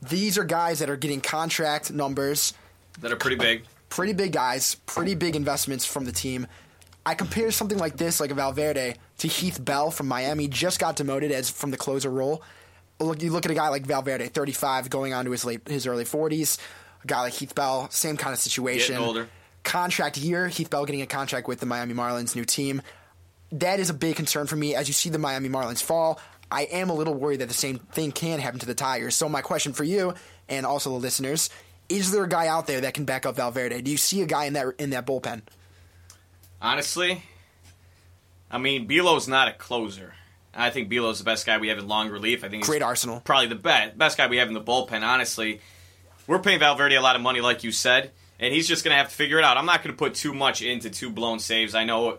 [0.01, 2.53] These are guys that are getting contract numbers,
[3.01, 3.63] That are pretty big.
[3.89, 6.47] pretty big guys, pretty big investments from the team.
[7.05, 10.95] I compare something like this, like a Valverde, to Heath Bell from Miami, just got
[10.95, 12.43] demoted as from the closer role.
[12.99, 15.87] Look, you look at a guy like Valverde, 35, going on to his late, his
[15.87, 16.59] early 40s.
[17.03, 18.93] A guy like Heath Bell, same kind of situation.
[18.93, 19.27] Getting older.
[19.63, 22.81] Contract year, Heath Bell getting a contract with the Miami Marlins, new team.
[23.51, 24.75] That is a big concern for me.
[24.75, 26.19] As you see the Miami Marlins fall,
[26.51, 29.15] I am a little worried that the same thing can happen to the Tigers.
[29.15, 30.13] So my question for you
[30.49, 31.49] and also the listeners:
[31.89, 33.81] Is there a guy out there that can back up Valverde?
[33.81, 35.43] Do you see a guy in that in that bullpen?
[36.61, 37.23] Honestly,
[38.51, 40.13] I mean, Belo's not a closer.
[40.53, 42.43] I think Belo's the best guy we have in long relief.
[42.43, 43.21] I think he's Great arsenal.
[43.21, 45.01] probably the best best guy we have in the bullpen.
[45.01, 45.61] Honestly,
[46.27, 48.97] we're paying Valverde a lot of money, like you said, and he's just going to
[48.97, 49.57] have to figure it out.
[49.57, 51.73] I'm not going to put too much into two blown saves.
[51.73, 52.17] I know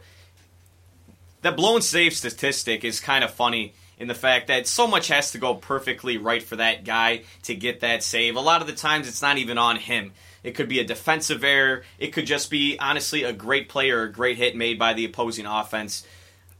[1.42, 5.32] that blown save statistic is kind of funny in the fact that so much has
[5.32, 8.36] to go perfectly right for that guy to get that save.
[8.36, 10.12] A lot of the times, it's not even on him.
[10.42, 11.84] It could be a defensive error.
[11.98, 15.04] It could just be honestly a great play or a great hit made by the
[15.04, 16.04] opposing offense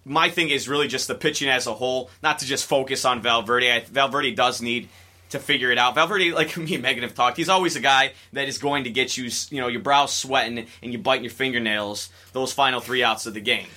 [0.05, 3.23] my thing is really just the pitching as a whole, not to just focus on
[3.23, 3.85] Valverde.
[3.91, 4.89] Valverde does need
[5.31, 5.95] to figure it out.
[5.95, 8.91] Valverde, like me and Megan have talked, he's always a guy that is going to
[8.91, 13.03] get you, you know, your brow sweating and you biting your fingernails those final three
[13.03, 13.69] outs of the game.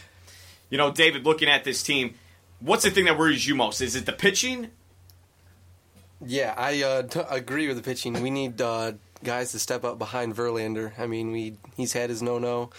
[0.70, 2.16] You know, David, looking at this team,
[2.60, 3.82] what's the thing that worries you most?
[3.82, 4.70] Is it the pitching?
[6.26, 8.22] Yeah, I uh, t- agree with the pitching.
[8.22, 10.98] We need uh, guys to step up behind Verlander.
[10.98, 12.70] I mean, we he's had his no no,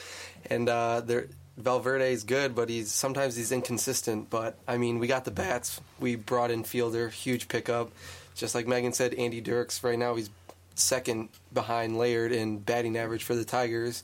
[0.49, 4.31] and uh, there Valverde is good, but he's sometimes he's inconsistent.
[4.31, 5.81] But I mean, we got the bats.
[6.01, 7.91] We brought in Fielder, huge pickup.
[8.35, 10.29] Just like Megan said, Andy Dirks right now he's
[10.75, 14.03] second behind Laird in batting average for the Tigers.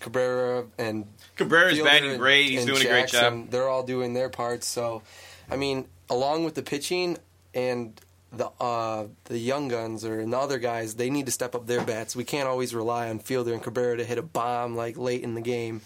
[0.00, 2.50] Cabrera and Cabrera's Fielder batting great.
[2.50, 3.50] He's doing a great job.
[3.50, 4.66] They're all doing their parts.
[4.66, 5.02] So,
[5.50, 7.18] I mean, along with the pitching
[7.54, 7.98] and
[8.32, 11.66] the uh, the young guns or and the other guys, they need to step up
[11.66, 12.14] their bats.
[12.14, 15.34] We can't always rely on Fielder and Cabrera to hit a bomb like late in
[15.34, 15.80] the game.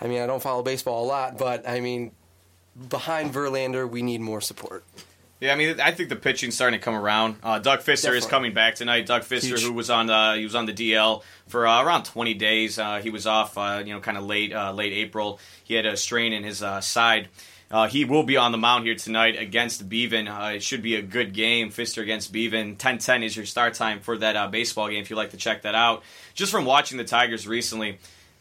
[0.00, 2.12] I mean, I don't follow baseball a lot, but I mean,
[2.88, 4.84] behind Verlander, we need more support.
[5.42, 7.34] Yeah, I mean, I think the pitching's starting to come around.
[7.42, 9.06] Uh, Doug Fister is coming back tonight.
[9.06, 9.64] Doug Fister, Huge.
[9.64, 12.78] who was on the he was on the DL for uh, around 20 days.
[12.78, 15.40] Uh, he was off, uh, you know, kind of late uh, late April.
[15.64, 17.28] He had a strain in his uh, side.
[17.72, 19.82] Uh, he will be on the mound here tonight against.
[19.82, 19.86] Uh,
[20.54, 21.70] it should be a good game.
[21.70, 22.76] Fister against Beavan.
[22.76, 25.62] 10-10 is your start time for that uh, baseball game if you'd like to check
[25.62, 26.04] that out.
[26.34, 27.98] Just from watching the Tigers recently,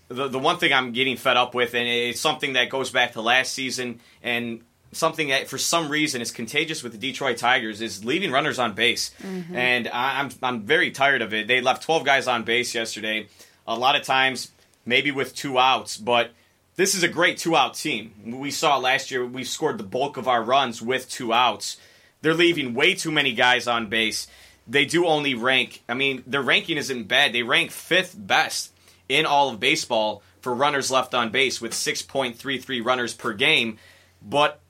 [0.10, 3.14] the, the one thing I'm getting fed up with, and it's something that goes back
[3.14, 4.62] to last season and
[4.92, 8.74] something that for some reason is contagious with the Detroit Tigers is leaving runners on
[8.74, 9.56] base, mm-hmm.
[9.56, 11.48] and I, I'm I'm very tired of it.
[11.48, 13.28] They left 12 guys on base yesterday,
[13.68, 14.52] a lot of times
[14.86, 16.32] maybe with two outs, but
[16.76, 18.40] this is a great two out team.
[18.40, 21.78] We saw last year we scored the bulk of our runs with two outs.
[22.22, 24.28] They're leaving way too many guys on base.
[24.68, 25.84] They do only rank.
[25.90, 27.34] I mean, their ranking isn't bad.
[27.34, 28.72] They rank fifth best
[29.10, 33.78] in all of baseball for runners left on base with 6.33 runners per game,
[34.22, 34.61] but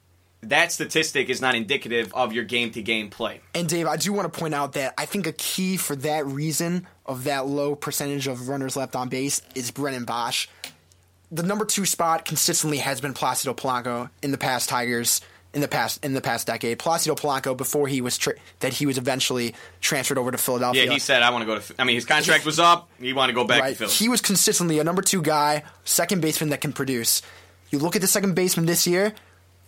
[0.43, 3.41] that statistic is not indicative of your game to game play.
[3.54, 6.25] And Dave, I do want to point out that I think a key for that
[6.25, 10.47] reason of that low percentage of runners left on base is Brennan Boesch.
[11.32, 15.21] The number two spot consistently has been Placido Polanco in the past Tigers
[15.54, 16.80] in the past in the past decade.
[16.80, 20.86] Placido Polanco before he was tra- that he was eventually transferred over to Philadelphia.
[20.86, 21.73] Yeah, he said, I want to go to.
[21.80, 22.89] I mean, his contract was up.
[22.99, 23.77] He wanted to go back to right.
[23.77, 23.91] Philly.
[23.91, 27.21] He was consistently a number two guy, second baseman that can produce.
[27.69, 29.13] You look at the second baseman this year,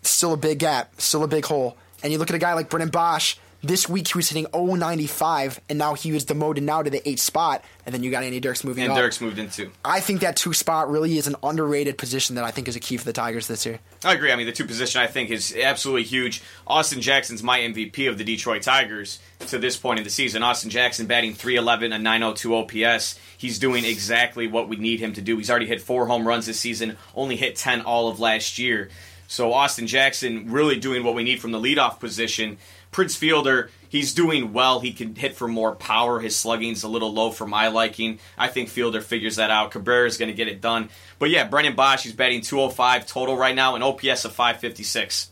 [0.10, 1.78] still a big gap, still a big hole.
[2.04, 3.38] And you look at a guy like Brennan Boesch.
[3.66, 7.22] This week he was hitting 095, and now he was demoted now to the eighth
[7.22, 7.64] spot.
[7.86, 8.98] And then you got Andy Dirks moving and up.
[8.98, 9.72] Dirks moved in too.
[9.86, 12.82] I think that two spot really is an underrated position that I think is a
[12.82, 13.80] key for the Tigers this year.
[14.04, 14.34] I agree.
[14.34, 16.44] I mean, the two position I think is absolutely huge.
[16.68, 20.44] Austin Jackson's my MVP of the Detroit Tigers to this point in the season.
[20.44, 23.18] Austin Jackson batting 311, and 902 OPS.
[23.38, 25.38] He's doing exactly what we need him to do.
[25.38, 28.90] He's already hit four home runs this season, only hit 10 all of last year.
[29.34, 32.60] So Austin Jackson really doing what we need from the leadoff position.
[32.92, 34.80] Prince Fielder, he's doing well.
[34.80, 36.20] He can hit for more power.
[36.20, 38.20] His slugging's a little low for my liking.
[38.38, 39.72] I think Fielder figures that out.
[39.72, 40.90] Cabrera's going to get it done.
[41.18, 45.32] But yeah, Brendan Boesch, he's batting 205 total right now, an OPS of 556.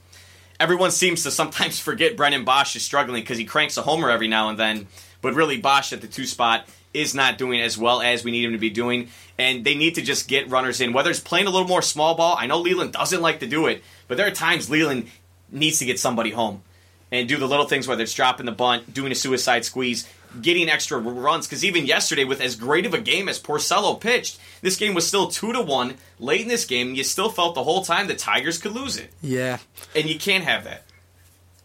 [0.59, 4.27] Everyone seems to sometimes forget Brendan Boesch is struggling because he cranks a homer every
[4.27, 4.87] now and then.
[5.21, 8.45] But really, Boesch at the two spot is not doing as well as we need
[8.45, 9.09] him to be doing.
[9.41, 10.93] And they need to just get runners in.
[10.93, 13.65] Whether it's playing a little more small ball, I know Leyland doesn't like to do
[13.67, 15.07] it, but there are times Leyland
[15.49, 16.61] needs to get somebody home
[17.11, 20.07] and do the little things, whether it's dropping the bunt, doing a suicide squeeze,
[20.41, 21.47] getting extra runs.
[21.47, 25.07] Because even yesterday, with as great of a game as Porcello pitched, this game was
[25.07, 26.93] still two to one late in this game.
[26.93, 29.57] You still felt the whole time the Tigers could lose it, Yeah.
[29.95, 30.83] and you can't have that.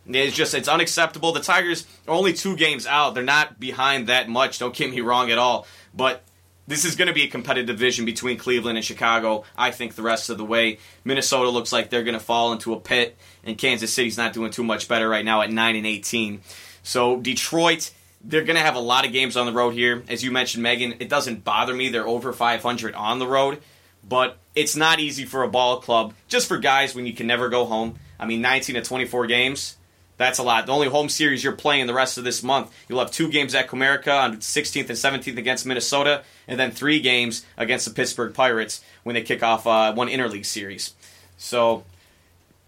[0.09, 1.33] It's just it's unacceptable.
[1.33, 3.15] The Tigers are only two games out.
[3.15, 4.59] They're not behind that much.
[4.61, 6.23] Don't get me wrong at all, but.
[6.69, 9.45] This is going to be a competitive division between Cleveland and Chicago.
[9.57, 10.79] I think the rest of the way.
[11.05, 14.51] Minnesota looks like they're going to fall into a pit, and Kansas City's not doing
[14.51, 16.41] too much better right now at 9 and 18.
[16.83, 17.93] So Detroit,
[18.25, 20.03] they're going to have a lot of games on the road here.
[20.09, 21.89] As you mentioned, Megan, it doesn't bother me.
[21.89, 23.63] They're over 500 on the road,
[24.07, 27.49] but it's not easy for a ball club, just for guys when you can never
[27.49, 27.97] go home.
[28.19, 29.77] I mean, 19 to 24 games.
[30.17, 30.67] That's a lot.
[30.67, 33.55] The only home series you're playing the rest of this month, you'll have two games
[33.55, 38.33] at Comerica on 16th and 17th against Minnesota, and then three games against the Pittsburgh
[38.33, 40.95] Pirates when they kick off uh, one interleague series.
[41.37, 41.85] So,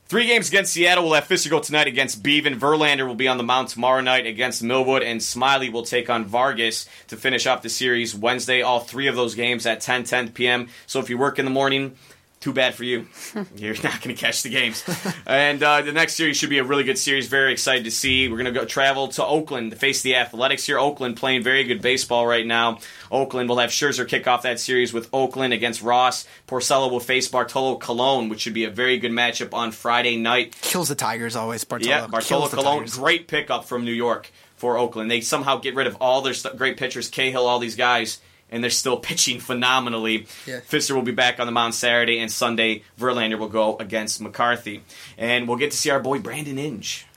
[0.08, 1.04] three games against Seattle.
[1.04, 2.58] We'll have Fister go tonight against Beavan.
[2.58, 6.26] Verlander will be on the mound tomorrow night against Millwood, and Smyly will take on
[6.26, 8.60] Vargas to finish off the series Wednesday.
[8.60, 10.68] All three of those games at 10 10 p.m.
[10.86, 11.96] So, if you work in the morning,
[12.40, 13.06] too bad for you.
[13.56, 14.84] You're not going to catch the games.
[15.26, 17.26] and uh, the next series should be a really good series.
[17.28, 18.28] Very excited to see.
[18.28, 20.78] We're going to go travel to Oakland to face the Athletics here.
[20.78, 22.78] Oakland playing very good baseball right now.
[23.10, 26.26] Oakland will have Scherzer kick off that series with Oakland against Ross.
[26.46, 30.56] Porcello will face Bartolo Colon, which should be a very good matchup on Friday night.
[30.60, 31.64] Kills the Tigers always.
[31.64, 31.90] Bartolo.
[31.90, 35.10] Yeah, Bartolo Colon, great pickup from New York for Oakland.
[35.10, 38.62] They somehow get rid of all their st- great pitchers, Cahill, all these guys, and
[38.62, 40.26] they're still pitching phenomenally.
[40.46, 40.60] Yeah.
[40.60, 44.82] Fister will be back on the mound Saturday, and Sunday Verlander will go against McCarthy,
[45.16, 47.06] and we'll get to see our boy Brandon Inge.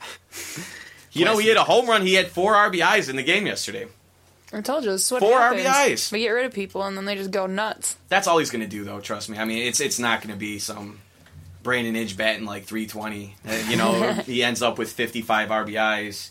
[1.14, 2.06] You know, he hit a home run.
[2.06, 3.86] He had four RBIs in the game yesterday.
[4.52, 5.64] I told you, this is what Four happens.
[5.64, 6.12] RBIs.
[6.12, 7.96] We get rid of people and then they just go nuts.
[8.08, 9.00] That's all he's going to do, though.
[9.00, 9.38] Trust me.
[9.38, 11.00] I mean, it's it's not going to be some
[11.62, 13.36] Brandon Inge batting like 320.
[13.46, 16.30] Uh, you know, he ends up with 55 RBIs.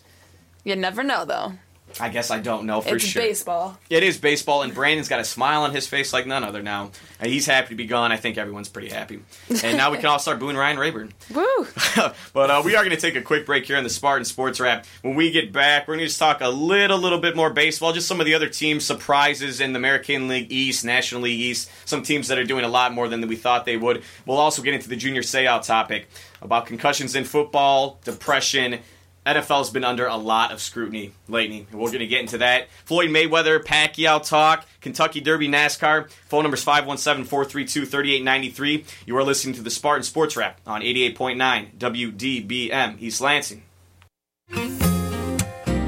[0.63, 1.53] You never know, though.
[1.99, 2.95] I guess I don't know for sure.
[2.95, 3.21] it's sure.
[3.21, 3.77] baseball.
[3.89, 6.91] It is baseball, and Brandon's got a smile on his face like none other now.
[7.19, 8.11] And he's happy to be gone.
[8.11, 9.21] I think everyone's pretty happy.
[9.63, 11.13] And now we can all start booing Ryan Raburn.
[11.33, 11.67] Woo!
[12.33, 14.59] but uh, we are going to take a quick break here on the Spartan Sports
[14.59, 14.85] Wrap.
[15.01, 17.93] When we get back, we're going to just talk a little, little bit more baseball.
[17.93, 21.69] Just some of the other teams' surprises in the American League East, National League East.
[21.85, 24.03] Some teams that are doing a lot more than we thought they would.
[24.25, 26.07] We'll also get into the junior Seau topic
[26.41, 28.79] about concussions in football, depression.
[29.25, 31.67] NFL's been under a lot of scrutiny lately.
[31.71, 32.67] and We're going to get into that.
[32.85, 36.09] Floyd Mayweather, Pacquiao talk, Kentucky Derby, NASCAR.
[36.27, 38.85] Phone number is 517 432 3893.
[39.05, 43.63] You are listening to the Spartan Sports Wrap on 88.9 WDBM East Lansing.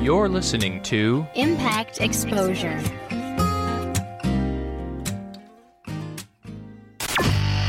[0.02, 2.80] You're listening to Impact Exposure.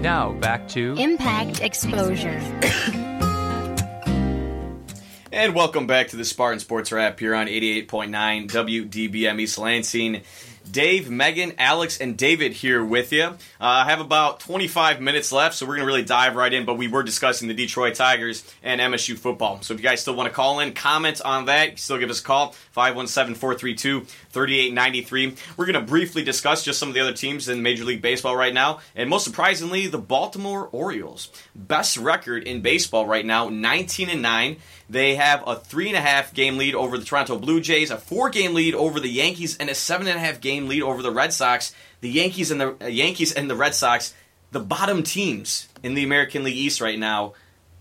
[0.00, 2.40] Now back to Impact Exposure.
[5.32, 10.22] And welcome back to the Spartan Sports Wrap here on 88.9 WDBM East Lansing.
[10.70, 13.24] Dave, Megan, Alex, and David here with you.
[13.24, 16.64] Uh, I have about 25 minutes left, so we're going to really dive right in.
[16.64, 19.62] But we were discussing the Detroit Tigers and MSU football.
[19.62, 22.20] So if you guys still want to call in, comment on that, still give us
[22.20, 25.34] a call 517 432 3893.
[25.56, 28.36] We're going to briefly discuss just some of the other teams in Major League Baseball
[28.36, 28.80] right now.
[28.94, 31.30] And most surprisingly, the Baltimore Orioles.
[31.54, 34.56] Best record in baseball right now 19 and 9.
[34.88, 37.96] They have a three and a half game lead over the Toronto Blue Jays, a
[37.96, 41.02] four game lead over the Yankees, and a seven and a half game lead over
[41.02, 41.74] the Red Sox.
[42.00, 44.14] The Yankees and the uh, Yankees and the Red Sox,
[44.50, 47.34] the bottom teams in the American League East right now.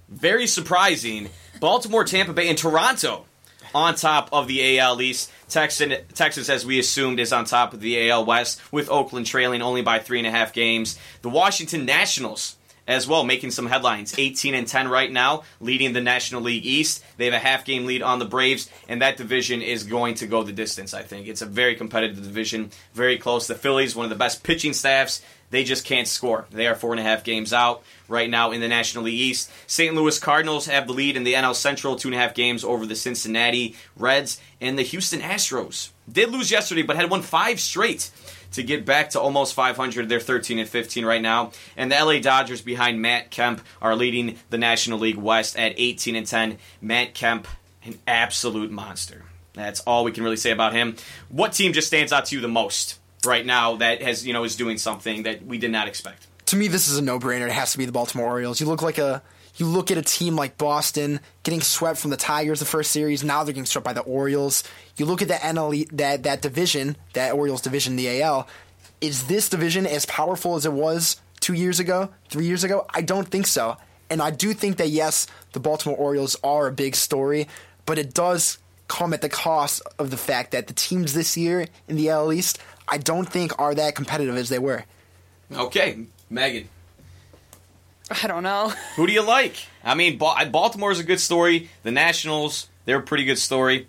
[0.07, 1.29] Very surprising.
[1.59, 3.25] Baltimore, Tampa Bay, and Toronto
[3.73, 5.31] on top of the AL East.
[5.49, 9.61] Texan, Texas, as we assumed, is on top of the AL West, with Oakland trailing
[9.61, 10.97] only by three and a half games.
[11.21, 12.55] The Washington Nationals
[12.89, 14.17] as well, making some headlines.
[14.17, 17.03] 18 and 10 right now, leading the National League East.
[17.17, 20.27] They have a half game lead on the Braves, and that division is going to
[20.27, 21.27] go the distance, I think.
[21.27, 23.45] It's a very competitive division, very close.
[23.45, 26.45] The Phillies, one of the best pitching staffs, they just can't score.
[26.51, 29.51] They are four and a half games out right now in the National League East.
[29.67, 29.95] St.
[29.95, 32.85] Louis Cardinals have the lead in the NL Central, two and a half games over
[32.85, 38.11] the Cincinnati Reds, and the Houston Astros did lose yesterday, but had won five straight
[38.53, 40.09] to get back to almost 500.
[40.09, 41.51] They're 13 and 15 right now.
[41.77, 46.15] And the LA Dodgers behind Matt Kemp are leading the National League West at 18
[46.15, 46.57] and 10.
[46.81, 47.47] Matt Kemp,
[47.85, 49.23] an absolute monster.
[49.53, 50.95] That's all we can really say about him.
[51.29, 54.43] What team just stands out to you the most right now that has, you know,
[54.43, 56.27] is doing something that we did not expect?
[56.47, 57.47] To me, this is a no-brainer.
[57.47, 58.59] It has to be the Baltimore Orioles.
[58.59, 59.21] You look like a
[59.59, 63.23] you look at a team like Boston getting swept from the Tigers the first series.
[63.23, 64.63] Now they're getting swept by the Orioles.
[64.95, 68.47] You look at the NL that that division, that Orioles division, the AL.
[69.01, 72.85] Is this division as powerful as it was two years ago, three years ago?
[72.93, 73.77] I don't think so.
[74.09, 77.47] And I do think that yes, the Baltimore Orioles are a big story,
[77.85, 78.57] but it does
[78.87, 82.33] come at the cost of the fact that the teams this year in the AL
[82.33, 82.59] East,
[82.91, 84.83] I don't think are that competitive as they were.
[85.51, 85.97] Okay,
[86.29, 86.67] Megan.
[88.23, 88.69] I don't know.
[88.95, 89.55] Who do you like?
[89.83, 91.69] I mean, Baltimore's a good story.
[91.83, 93.87] The Nationals, they're a pretty good story.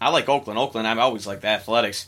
[0.00, 0.58] I like Oakland.
[0.58, 2.06] Oakland, I always like the Athletics.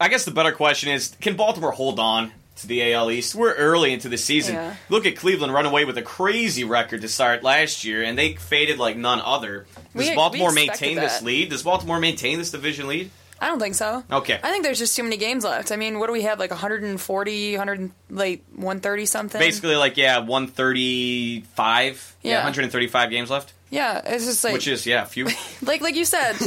[0.00, 3.34] I guess the better question is can Baltimore hold on to the AL East?
[3.34, 4.54] We're early into the season.
[4.54, 4.76] Yeah.
[4.88, 8.34] Look at Cleveland run away with a crazy record to start last year, and they
[8.34, 9.66] faded like none other.
[9.96, 11.50] Does We- Baltimore we expected maintain this lead?
[11.50, 13.10] Does Baltimore maintain this division lead?
[13.40, 14.02] I don't think so.
[14.10, 14.40] Okay.
[14.42, 15.70] I think there's just too many games left.
[15.72, 16.38] I mean, what do we have?
[16.38, 19.38] Like 140, 100, like 130 something.
[19.38, 22.16] Basically, like, yeah, 135.
[22.22, 22.36] Yeah, Yeah.
[22.38, 23.52] 135 games left.
[23.68, 25.26] Yeah, it's just like which is, yeah, a few.
[25.62, 26.38] like like you said, a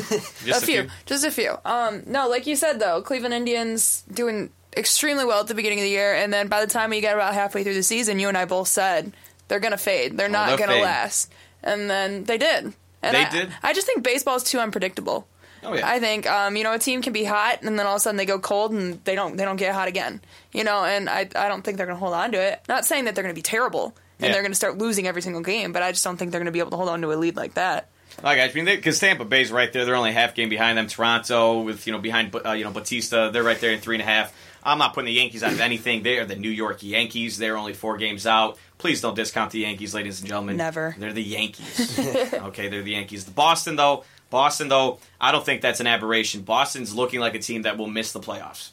[0.45, 0.89] Just a few, few.
[1.05, 1.57] just a few.
[1.65, 5.83] Um, no, like you said though, Cleveland Indians doing extremely well at the beginning of
[5.83, 8.29] the year, and then by the time we get about halfway through the season, you
[8.29, 9.11] and I both said
[9.49, 10.15] they're gonna fade.
[10.15, 10.83] They're not Oh, they'll gonna fade.
[10.83, 11.31] last,
[11.61, 12.73] and then they did.
[13.01, 13.49] And They I, did?
[13.63, 15.27] I just think baseball's too unpredictable.
[15.63, 15.87] Oh, yeah.
[15.87, 17.99] I think um, you know a team can be hot, and then all of a
[18.01, 20.21] sudden they go cold, and they don't they don't get hot again.
[20.51, 22.61] You know, and I I don't think they're gonna hold on to it.
[22.69, 23.95] Not saying that they're gonna be terrible.
[24.21, 24.33] And Yeah.
[24.33, 26.47] they're going to start losing every single game, but I just don't think they're going
[26.47, 27.87] to be able to hold on to a lead like that.
[28.21, 29.85] Like I mean, because Tampa Bay's right there.
[29.85, 30.87] They're only a half game behind them.
[30.87, 34.01] Toronto, with you know behind uh, you know Bautista, they're right there in three and
[34.01, 34.33] a half.
[34.61, 36.03] I'm not putting the Yankees out of anything.
[36.03, 37.37] They are the New York Yankees.
[37.37, 38.57] They're only four games out.
[38.77, 40.57] Please don't discount the Yankees, ladies and gentlemen.
[40.57, 40.95] Never.
[40.97, 41.97] They're the Yankees.
[42.33, 43.23] okay, they're the Yankees.
[43.23, 46.41] The Boston though, Boston though, I don't think that's an aberration.
[46.41, 48.69] Boston's looking like a team that will miss the playoffs.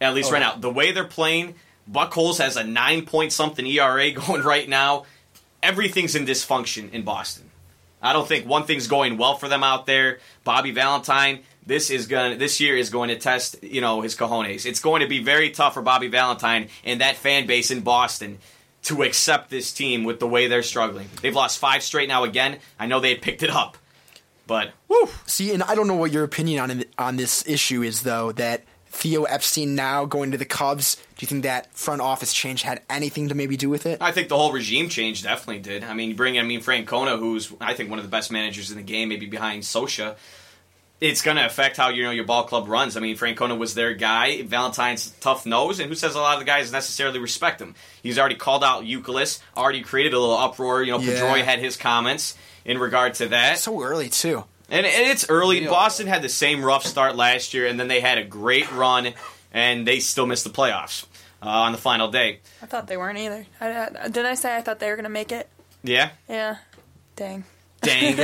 [0.00, 0.32] At least Oh.
[0.32, 1.54] right now, the way they're playing,
[1.90, 5.04] Buchholz has a nine point something ERA going right now.
[5.62, 7.50] Everything's in dysfunction in Boston.
[8.02, 10.20] I don't think one thing's going well for them out there.
[10.42, 14.64] Bobby Valentine, this is going this year is going to test, you know, his cojones.
[14.64, 18.38] It's going to be very tough for Bobby Valentine and that fan base in Boston
[18.84, 21.10] to accept this team with the way they're struggling.
[21.20, 22.58] They've lost five straight now again.
[22.78, 23.76] I know they had picked it up.
[24.50, 24.72] But
[25.26, 28.32] See, and I don't know what your opinion on on this issue is, though.
[28.32, 30.96] That Theo Epstein now going to the Cubs.
[30.96, 34.02] Do you think that front office change had anything to maybe do with it?
[34.02, 35.84] I think the whole regime change definitely did.
[35.84, 38.32] I mean, you bring in, I mean, Francona, who's I think one of the best
[38.32, 40.16] managers in the game, maybe behind Scioscia.
[41.00, 42.96] It's going to affect how you know your ball club runs.
[42.96, 44.42] I mean, Francona was their guy.
[44.42, 47.76] Valentine's tough nose, and who says a lot of the guys necessarily respect him?
[48.02, 50.82] He's already called out Youkilis, already created a little uproar.
[50.82, 51.12] You know, Yeah.
[51.14, 53.58] Pedroia had his comments in regard to that.
[53.58, 54.44] So early too.
[54.68, 55.66] And, and it's early.
[55.66, 59.14] Boston had the same rough start last year, and then they had a great run,
[59.52, 61.06] and they still missed the playoffs.
[61.42, 62.38] uh, on the final day.
[62.62, 63.46] I thought they weren't either.
[63.60, 65.48] I, I, didn't I say I thought they were going to make it?
[65.82, 66.58] Yeah, Yeah.
[67.16, 67.44] Dang.
[67.80, 68.14] dang.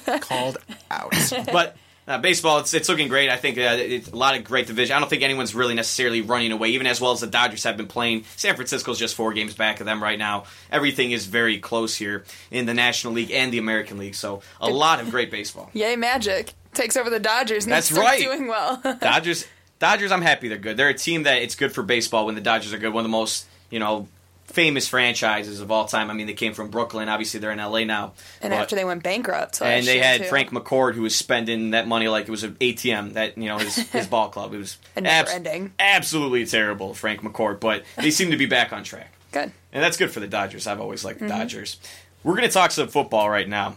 [0.20, 0.58] Called
[0.90, 1.14] out.
[1.52, 1.76] but
[2.08, 3.30] uh, baseball, it's, it's looking great.
[3.30, 4.94] I think uh, it's a lot of great division.
[4.96, 7.76] I don't think anyone's really necessarily running away, even as well as the Dodgers have
[7.76, 8.24] been playing.
[8.36, 10.44] San Francisco's just four games back of them right now.
[10.70, 14.14] Everything is very close here in the National League and the American League.
[14.14, 15.70] So a lot of great baseball.
[15.74, 18.20] Yay, Magic takes over the Dodgers and That's right.
[18.20, 18.80] doing well.
[19.00, 19.46] Dodgers,
[19.78, 20.12] Dodgers.
[20.12, 20.76] I'm happy they're good.
[20.76, 22.92] They're a team that it's good for baseball when the Dodgers are good.
[22.92, 24.06] One of the most you know
[24.46, 26.10] famous franchises of all time.
[26.10, 27.08] I mean, they came from Brooklyn.
[27.08, 28.12] Obviously, they're in LA now.
[28.40, 29.60] and But- after they went bankrupt.
[29.60, 30.26] and they had too.
[30.28, 33.14] Frank McCourt, who was spending that money like it was an ATM.
[33.14, 34.54] That you know his his ball club.
[34.54, 35.72] It was never ending.
[35.78, 37.60] absolutely terrible, Frank McCourt.
[37.60, 39.52] But they seem to be back on track, Good.
[39.72, 40.66] and that's good for the Dodgers.
[40.66, 41.30] I've always liked the Mhm.
[41.30, 41.76] Dodgers.
[42.22, 43.76] We're going to talk some football right now.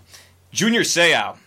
[0.52, 1.38] Junior Seau,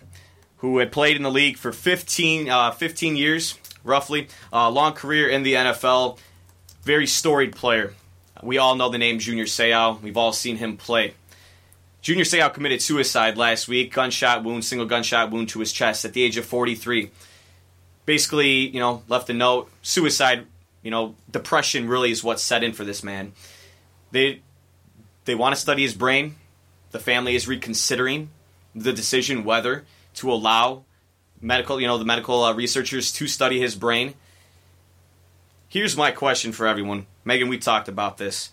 [0.59, 5.29] who had played in the league for 15, uh, 15 years, roughly, uh, long career
[5.29, 6.19] in the NFL,
[6.85, 7.95] very storied player.
[8.43, 10.01] We all know the name Junior Seau.
[10.03, 11.15] We've all seen him play.
[12.01, 16.13] Junior Seau committed suicide last week, gunshot wound, single gunshot wound to his chest at
[16.13, 17.13] the age of 43.
[18.05, 19.71] Basically, you know, left a note.
[19.83, 20.47] Suicide,
[20.83, 23.33] you know, depression really is what set in for this man.
[24.11, 24.43] They
[25.25, 26.35] they want to study his brain.
[26.91, 28.31] The family is reconsidering
[28.75, 29.85] the decision whether
[30.15, 30.83] to allow
[31.41, 34.15] medical, you know, the medical uh, researchers to study his brain.
[35.69, 37.07] Here's my question for everyone.
[37.25, 38.51] Megan, we talked about this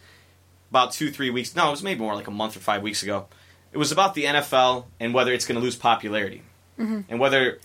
[0.69, 1.55] about two, three weeks.
[1.55, 3.25] No, it was maybe more like a month or five weeks ago.
[3.71, 6.43] It was about the NFL and whether it's going to lose popularity.
[6.79, 7.05] Mhm.
[7.09, 7.59] And whether,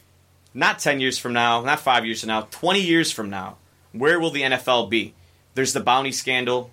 [0.53, 3.57] not 10 years from now, not five years from now, 20 years from now,
[3.93, 5.15] where will the NFL be?
[5.55, 6.71] There's the bounty scandal.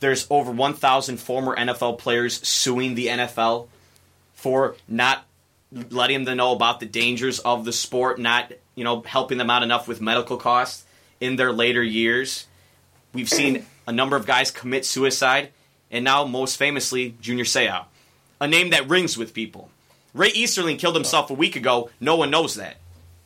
[0.00, 3.68] There's over 1,000 former NFL players suing the NFL
[4.34, 5.24] for not
[5.90, 9.62] letting them know about the dangers of the sport, not you know helping them out
[9.62, 10.84] enough with medical costs
[11.20, 12.46] in their later years.
[13.14, 15.50] We've seen a number of guys commit suicide,
[15.90, 17.84] and now most famously Junior Seau,
[18.40, 19.70] a name that rings with people.
[20.12, 21.90] Ray Easterling killed himself a week ago.
[22.00, 22.76] No one knows that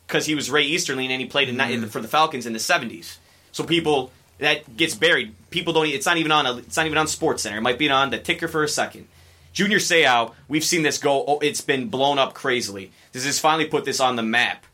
[0.07, 1.89] because he was Ray Easterling and he played in, in, mm.
[1.89, 3.17] for the Falcons in the '70s.
[3.51, 5.35] So people that gets buried.
[5.49, 5.87] People don't.
[5.87, 6.45] It's not even on.
[6.45, 7.57] A, it's not even on Sports Center.
[7.57, 9.07] It might be on the ticker for a second.
[9.53, 11.23] Junior Seau, we've seen this go.
[11.27, 12.91] Oh, it's been blown up crazily.
[13.11, 14.65] This has finally put this on the map.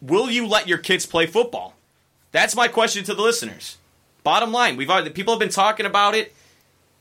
[0.00, 1.75] Will you let your kids play football?
[2.36, 3.78] That's my question to the listeners.
[4.22, 6.34] Bottom line, we've already, people have been talking about it.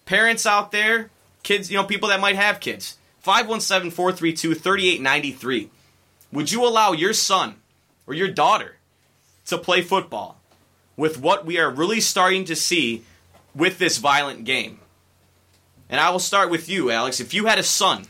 [0.06, 1.10] Parents out there,
[1.44, 2.98] kids, you know, people that might have kids.
[3.26, 5.68] 517-432-3893.
[6.32, 7.56] Would you allow your son
[8.08, 8.78] or your daughter
[9.48, 10.40] to play football
[10.96, 13.04] with what we are really starting to see
[13.54, 14.80] with this violent game?
[15.90, 17.20] And I will start with you, Alex.
[17.20, 18.06] If you had a son,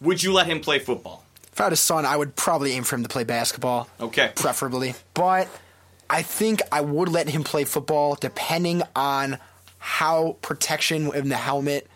[0.00, 1.24] would you let him play football?
[1.52, 3.88] If I had a son, I would probably aim for him to play basketball.
[4.00, 4.30] Okay.
[4.36, 4.94] Preferably.
[5.14, 5.48] But
[6.08, 9.38] I think I would let him play football depending on
[9.78, 11.88] how protection in the helmet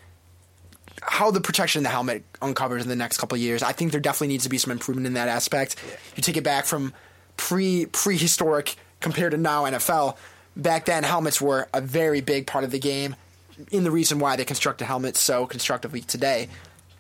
[1.01, 3.63] how the protection in the helmet uncovers in the next couple of years.
[3.63, 5.77] I think there definitely needs to be some improvement in that aspect.
[6.17, 6.93] You take it back from
[7.37, 10.17] pre prehistoric compared to now NFL.
[10.57, 13.15] Back then, helmets were a very big part of the game.
[13.71, 16.49] In the reason why they constructed helmets so constructively today,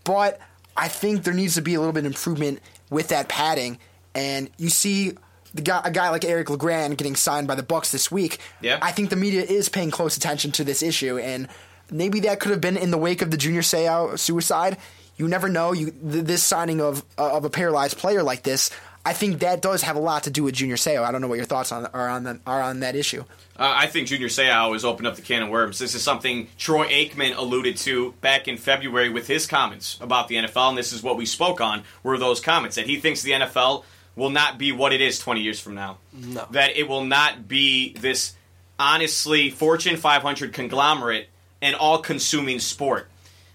[0.04, 0.40] but
[0.76, 3.78] I think there needs to be a little bit of improvement with that padding.
[4.14, 5.12] And you see
[5.54, 8.38] the guy, a guy like Eric Legrand getting signed by the Bucs this week.
[8.60, 8.78] Yeah.
[8.82, 11.48] I think the media is paying close attention to this issue, and
[11.90, 14.76] maybe that could have been in the wake of the Junior Seau suicide.
[15.16, 15.72] You never know.
[15.72, 18.70] You th- this signing of uh, of a paralyzed player like this.
[19.04, 21.02] I think that does have a lot to do with Junior Seau.
[21.02, 23.24] I don't know what your thoughts on are on the, are on that issue.
[23.58, 25.78] Uh, I think Junior Seau has opened up the can of worms.
[25.78, 30.36] This is something Troy Aikman alluded to back in February with his comments about the
[30.36, 33.32] NFL, and this is what we spoke on were those comments that he thinks the
[33.32, 33.84] NFL
[34.18, 35.98] will not be what it is 20 years from now.
[36.12, 36.46] No.
[36.50, 38.34] That it will not be this
[38.78, 41.28] honestly Fortune 500 conglomerate
[41.62, 43.08] and all-consuming sport.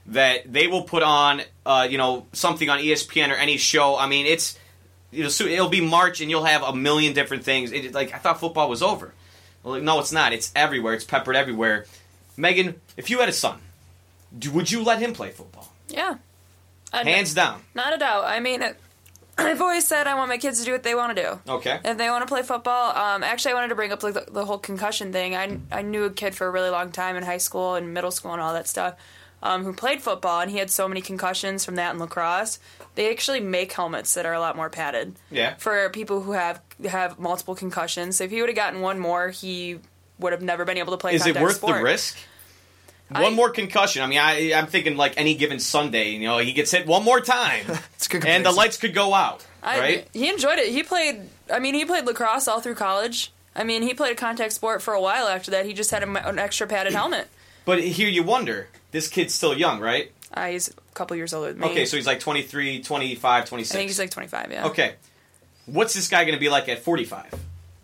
[0.08, 3.96] That they will put on, uh, you know, something on ESPN or any show.
[3.98, 4.58] I mean, it's
[5.12, 7.72] you know, it'll be March and you'll have a million different things.
[7.72, 9.14] It, like I thought football was over.
[9.64, 10.34] Well, no, it's not.
[10.34, 10.94] It's everywhere.
[10.94, 11.86] It's peppered everywhere.
[12.36, 13.60] Megan, if you had a son,
[14.38, 15.72] do, would you let him play football?
[15.88, 16.16] Yeah.
[16.92, 17.62] I'd- Hands down.
[17.74, 18.26] Not a doubt.
[18.26, 18.78] I mean, it,
[19.38, 21.52] I've always said I want my kids to do what they want to do.
[21.54, 21.80] Okay.
[21.84, 24.26] If they want to play football, um, actually, I wanted to bring up like the,
[24.32, 25.36] the whole concussion thing.
[25.36, 28.12] I I knew a kid for a really long time in high school and middle
[28.12, 28.96] school and all that stuff,
[29.42, 32.60] um, who played football and he had so many concussions from that and lacrosse.
[32.96, 35.16] They actually make helmets that are a lot more padded.
[35.32, 35.56] Yeah.
[35.56, 39.30] For people who have have multiple concussions, so if he would have gotten one more,
[39.30, 39.80] he
[40.20, 41.16] would have never been able to play.
[41.16, 41.78] Is it worth sport.
[41.78, 42.18] the risk?
[43.22, 44.02] One more concussion.
[44.02, 46.12] I mean, I, I'm thinking like any given Sunday.
[46.12, 47.66] You know, he gets hit one more time,
[48.26, 49.46] and the lights could go out.
[49.62, 50.08] I, right?
[50.14, 50.70] He enjoyed it.
[50.70, 51.22] He played.
[51.52, 53.32] I mean, he played lacrosse all through college.
[53.56, 55.66] I mean, he played a contact sport for a while after that.
[55.66, 57.28] He just had a, an extra padded helmet.
[57.66, 60.12] But here you wonder, this kid's still young, right?
[60.34, 61.68] Uh, he's a couple years older than me.
[61.68, 63.74] Okay, so he's like 23, 25, 26.
[63.74, 64.66] I think he's like 25, yeah.
[64.68, 64.96] Okay.
[65.66, 67.34] What's this guy going to be like at 45?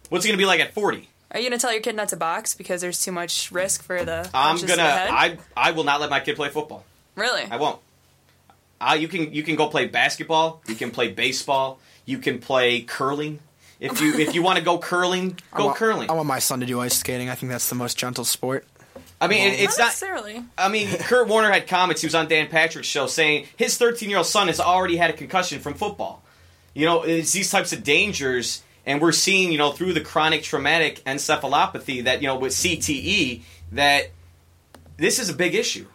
[0.10, 1.08] What's he going to be like at 40?
[1.32, 3.84] Are you going to tell your kid not to box because there's too much risk
[3.84, 4.84] for the I'm punches to gonna.
[4.84, 5.10] the head?
[5.12, 5.38] I
[5.70, 6.84] I will not let my kid play football.
[7.16, 7.44] Really?
[7.44, 7.80] I won't.
[8.82, 10.62] Uh, you can you can go play basketball.
[10.68, 11.80] You can play baseball.
[12.06, 13.40] You can play curling.
[13.80, 16.10] If you if you want to go curling, I go want, curling.
[16.10, 17.30] I want my son to do ice skating.
[17.30, 18.66] I think that's the most gentle sport.
[19.22, 19.88] I mean, it, it's not not.
[19.88, 20.44] necessarily.
[20.58, 22.02] I mean, Kurt Warner had comments.
[22.02, 25.10] He was on Dan Patrick's show saying his 13 year old son has already had
[25.10, 26.24] a concussion from football.
[26.74, 30.42] You know, it's these types of dangers, and we're seeing, you know, through the chronic
[30.42, 34.10] traumatic encephalopathy that, you know, with CTE, that
[34.98, 35.86] this is a big issue.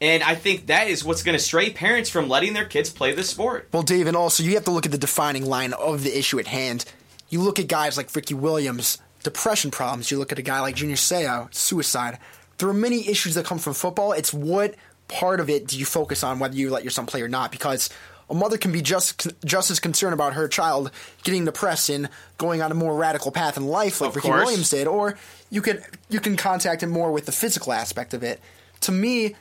[0.00, 3.12] And I think that is what's going to stray parents from letting their kids play
[3.12, 3.68] this sport.
[3.72, 6.38] Well, Dave, and also you have to look at the defining line of the issue
[6.38, 6.84] at hand.
[7.30, 10.12] You look at guys like Ricky Williams, depression problems.
[10.12, 12.20] You look at a guy like Junior Seau, suicide.
[12.58, 14.12] There are many issues that come from football.
[14.12, 14.76] It's what
[15.08, 17.50] part of it do you focus on, whether you let your son play or not?
[17.50, 17.90] Because
[18.30, 20.90] a mother can be just just as concerned about her child
[21.24, 22.08] getting depressed and
[22.38, 24.44] going on a more radical path in life, like Of Ricky course.
[24.44, 25.18] Williams did, or
[25.50, 28.40] you can you can contact him more with the physical aspect of it.
[28.82, 29.34] To me,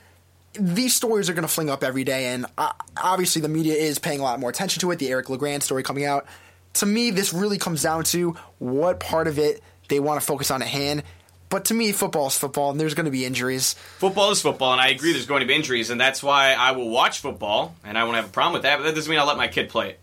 [0.53, 3.99] these stories are going to fling up every day, and uh, obviously the media is
[3.99, 4.99] paying a lot more attention to it.
[4.99, 6.25] The Eric Legrand story coming out.
[6.73, 10.51] To me, this really comes down to what part of it they want to focus
[10.51, 11.03] on at hand.
[11.49, 13.73] But to me, football is football, and there's going to be injuries.
[13.97, 16.71] Football is football, and I agree there's going to be injuries, and that's why I
[16.71, 19.19] will watch football, and I won't have a problem with that, but that doesn't mean
[19.19, 19.99] I'll let my kid play it.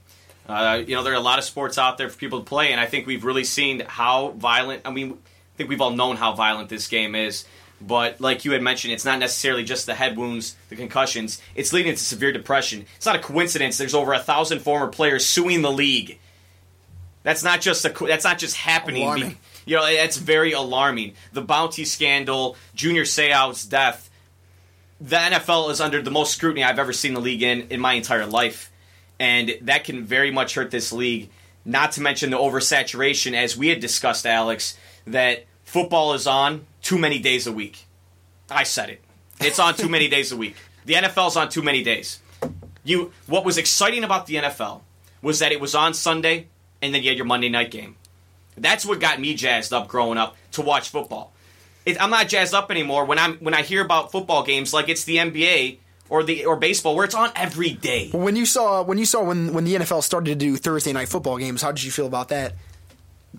[0.49, 2.73] Uh, you know, there are a lot of sports out there for people to play,
[2.73, 6.17] and I think we've really seen how violent, I mean, I think we've all known
[6.17, 7.45] how violent this game is,
[7.81, 11.73] but like you had mentioned, it's not necessarily just the head wounds, the concussions, it's
[11.73, 12.87] leading to severe depression.
[12.97, 16.19] It's not a coincidence there's over a thousand former players suing the league.
[17.23, 19.15] That's not just a, that's not just happening.
[19.15, 21.13] Be- you know, it's very alarming.
[21.33, 24.09] The bounty scandal, Junior Seau's death.
[25.01, 27.93] The NFL is under the most scrutiny I've ever seen the league in in my
[27.93, 28.73] entire life,
[29.21, 31.31] and that can very much hurt this league.
[31.67, 36.97] Not to mention the oversaturation, as we had discussed, Alex, that football is on too
[36.97, 37.85] many days a week.
[38.49, 39.03] I said it.
[39.41, 40.57] It's on too many days a week.
[40.85, 42.21] The NFL's on too many days.
[42.85, 44.83] You, what was exciting about the NFL
[45.21, 46.47] was that it was on Sunday,
[46.81, 47.97] and then you had your Monday night game.
[48.57, 51.33] That's what got me jazzed up growing up to watch football.
[51.85, 54.89] It, I'm not jazzed up anymore when I'm when I hear about football games like
[54.89, 55.79] it's the NBA
[56.09, 58.11] or the or baseball where it's on every day.
[58.13, 61.09] When you saw when you saw when when the NFL started to do Thursday night
[61.09, 62.55] football games, how did you feel about that?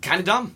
[0.01, 0.55] Kind of dumb.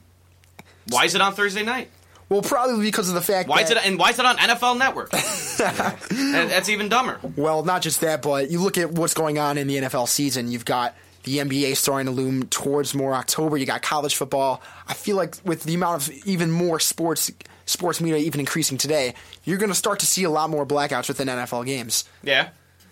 [0.89, 1.89] Why is it on Thursday night?
[2.29, 4.37] Well, probably because of the fact Why that is it and why is it on
[4.37, 5.11] NFL Network?
[5.61, 7.19] That- that's even dumber.
[7.35, 10.49] Well, not just that, but you look at what's going on in the NFL season.
[10.49, 13.57] You've got the NBA starting to loom towards more October.
[13.57, 14.61] You got college football.
[14.87, 17.31] I feel like with the amount of even more sports
[17.65, 19.13] sports media even increasing today,
[19.43, 22.05] you're going to start to see a lot more blackouts within NFL games.
[22.23, 22.49] Yeah,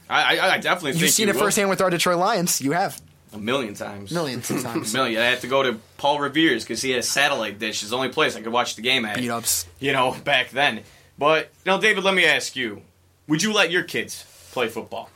[0.09, 1.43] I, I, I definitely think You've seen you it will.
[1.43, 2.61] firsthand with our Detroit Lions.
[2.61, 2.99] You have
[3.33, 4.11] a million times.
[4.11, 4.93] millions of times.
[4.93, 5.21] A million.
[5.21, 7.81] I had to go to Paul Revere's because he had a satellite dish.
[7.81, 9.17] It's the only place I could watch the game at.
[9.17, 9.67] Beat ups.
[9.79, 10.81] You know, back then.
[11.17, 12.81] But you know, David, let me ask you:
[13.27, 15.09] Would you let your kids play football?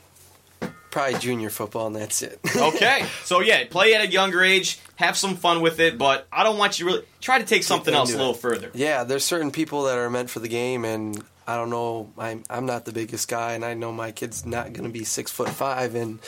[0.94, 2.38] Probably junior football, and that's it.
[2.56, 6.44] Okay, so yeah, play at a younger age, have some fun with it, but I
[6.44, 8.38] don't want you to really try to take something else a little it.
[8.38, 8.70] further.
[8.74, 12.12] Yeah, there's certain people that are meant for the game, and I don't know.
[12.16, 15.02] I'm I'm not the biggest guy, and I know my kid's not going to be
[15.02, 16.20] six foot five and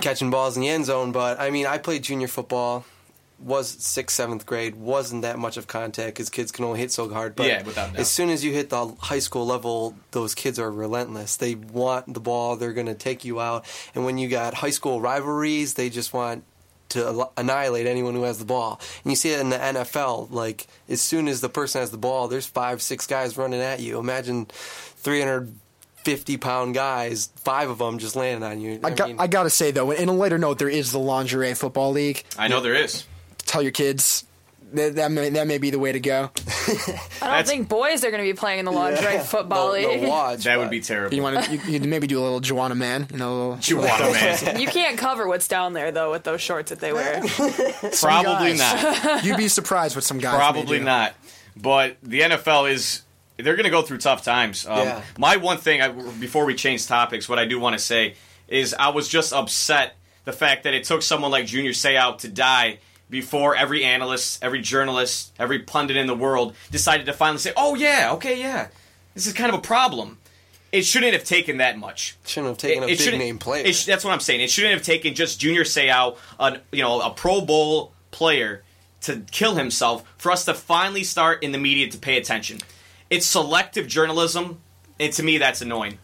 [0.00, 1.12] catching balls in the end zone.
[1.12, 2.84] But I mean, I played junior football.
[3.42, 4.74] Was sixth, seventh grade.
[4.74, 7.34] Wasn't that much of contact because kids can only hit so hard.
[7.34, 8.00] But Yeah, without doubt.
[8.00, 11.36] as soon as you hit the high school level, those kids are relentless.
[11.36, 12.56] They want the ball.
[12.56, 13.64] They're going to take you out.
[13.94, 16.44] And when you got high school rivalries, they just want
[16.90, 18.80] to annihilate anyone who has the ball.
[19.04, 20.30] And you see it in the NFL.
[20.30, 23.80] Like as soon as the person has the ball, there's five, six guys running at
[23.80, 23.98] you.
[23.98, 28.80] Imagine 350 pound guys, five of them just landing on you.
[28.82, 30.98] I, got, mean, I got to say though, in a later note, there is the
[30.98, 32.24] lingerie football league.
[32.38, 33.06] I know there is.
[33.46, 34.24] Tell your kids
[34.72, 36.30] that that may, that may be the way to go.
[37.22, 40.02] I don't think boys are going to be playing in the lingerie football no, league.
[40.02, 40.44] no watch.
[40.44, 41.14] That but- would be terrible.
[41.14, 43.58] You want to you, you maybe do a little Joanna man, you know, a little,
[43.58, 44.60] Chihuahua man.
[44.60, 47.20] You can't cover what's down there though with those shorts that they wear.
[48.00, 48.58] Probably guys.
[49.04, 49.24] not.
[49.24, 50.32] You'd be surprised what some guys.
[50.34, 50.84] may Probably do.
[50.84, 51.14] not.
[51.56, 53.02] But the NFL is
[53.36, 54.66] they're going to go through tough times.
[54.66, 55.02] Um, Yeah.
[55.18, 58.14] My one thing I, before we change topics, what I do want to say
[58.48, 62.28] is I was just upset the fact that it took someone like Junior Seau to
[62.28, 62.78] die
[63.10, 67.74] before every analyst, every journalist, every pundit in the world decided to finally say, "Oh
[67.74, 68.68] yeah, okay, yeah,
[69.14, 70.18] this is kind of a problem."
[70.72, 72.16] It shouldn't have taken that much.
[72.24, 73.64] Shouldn't have taken a big shouldn't- name player.
[73.66, 74.40] it that's what I'm saying.
[74.40, 78.62] It shouldn't have taken just Junior Seau, an, you know, a Pro Bowl player,
[79.02, 82.60] to kill himself for us to finally start in the media to pay attention.
[83.08, 84.60] It's selective journalism,
[85.00, 85.98] and to me, that's annoying.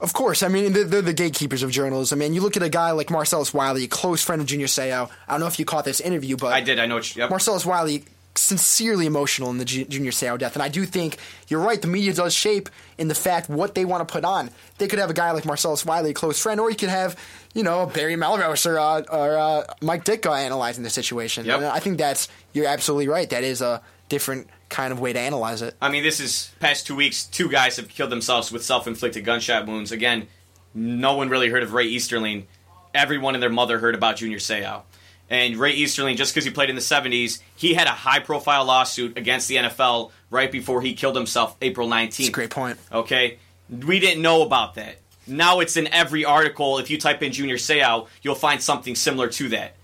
[0.00, 2.22] Of course, I mean they're, they're the gatekeepers of journalism.
[2.22, 5.10] And you look at a guy like Marcellus Wiley, a close friend of Junior Seau.
[5.28, 6.78] I don't know if you caught this interview, but I did.
[6.78, 6.96] I know.
[6.96, 7.30] What you, yep.
[7.30, 8.04] Marcellus Wiley
[8.36, 11.80] sincerely emotional in the Ju- Junior Seau death, and I do think you're right.
[11.80, 14.50] The media does shape in the fact what they want to put on.
[14.78, 17.18] They could have a guy like Marcellus Wiley, a close friend, or you could have
[17.52, 21.44] you know Barry Melrose or uh, or uh, Mike Ditka analyzing the situation.
[21.44, 21.60] Yep.
[21.60, 23.28] I think that's you're absolutely right.
[23.28, 25.76] That is a different kind of way to analyze it.
[25.82, 27.24] I mean, this is past two weeks.
[27.24, 29.92] Two guys have killed themselves with self-inflicted gunshot wounds.
[29.92, 30.28] Again,
[30.72, 32.46] no one really heard of Ray Easterling.
[32.94, 34.82] Everyone and their mother heard about Junior Seau.
[35.28, 39.16] And Ray Easterling, just because he played in the 70s, he had a high-profile lawsuit
[39.16, 42.16] against the NFL right before he killed himself, April 19th.
[42.16, 42.78] That's a great point.
[42.90, 44.96] Okay, we didn't know about that.
[45.26, 46.78] Now it's in every article.
[46.78, 49.76] If you type in Junior Seau, you'll find something similar to that.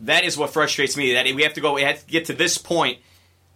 [0.00, 1.14] That is what frustrates me.
[1.14, 1.74] That we have to go.
[1.74, 2.98] We have to get to this point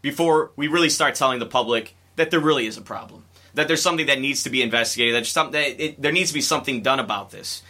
[0.05, 3.25] before we really start telling the public that there really is a problem,
[3.55, 6.35] that there's something that needs to be investigated, that, some, that it, there needs to
[6.35, 7.63] be something done about this.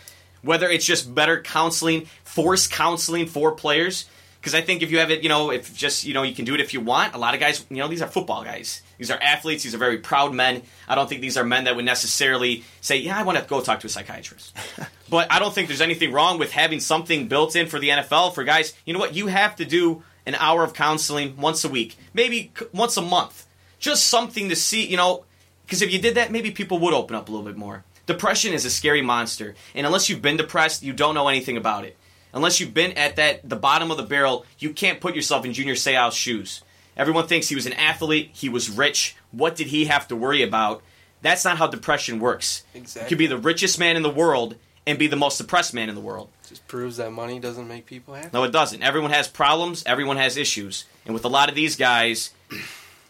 [0.43, 4.07] Whether it's just better counseling, forced counseling for players,
[4.41, 6.45] because I think if you have it, you know, if just you know you can
[6.45, 7.15] do it if you want.
[7.15, 8.83] A lot of guys, you know, these are football guys.
[8.99, 9.63] These are athletes.
[9.63, 10.63] These are very proud men.
[10.89, 13.63] I don't think these are men that would necessarily say, "Yeah, I want to go
[13.63, 14.55] talk to a psychiatrist."
[15.09, 18.35] but I don't think there's anything wrong with having something built in for the NFL
[18.35, 18.75] for guys.
[18.85, 19.15] You know what?
[19.15, 23.47] You have to do an hour of counseling once a week, maybe once a month.
[23.79, 25.25] Just something to see, you know,
[25.67, 27.85] because if you did that, maybe people would open up a little bit more.
[28.07, 31.85] Depression is a scary monster, and unless you've been depressed, you don't know anything about
[31.85, 31.97] it.
[32.35, 35.53] Unless you've been at that the bottom of the barrel, you can't put yourself in
[35.53, 36.63] Junior Seau's shoes.
[36.97, 39.17] Everyone thinks he was an athlete, he was rich.
[39.31, 40.83] What did he have to worry about?
[41.23, 42.65] That's not how depression works.
[42.75, 43.03] Exactly.
[43.03, 44.57] You could be the richest man in the world
[44.87, 46.29] and be the most depressed man in the world.
[46.49, 48.31] Just proves that money doesn't make people happy.
[48.33, 48.83] No, it doesn't.
[48.83, 49.83] Everyone has problems.
[49.87, 50.85] Everyone has issues.
[51.05, 52.31] And with a lot of these guys,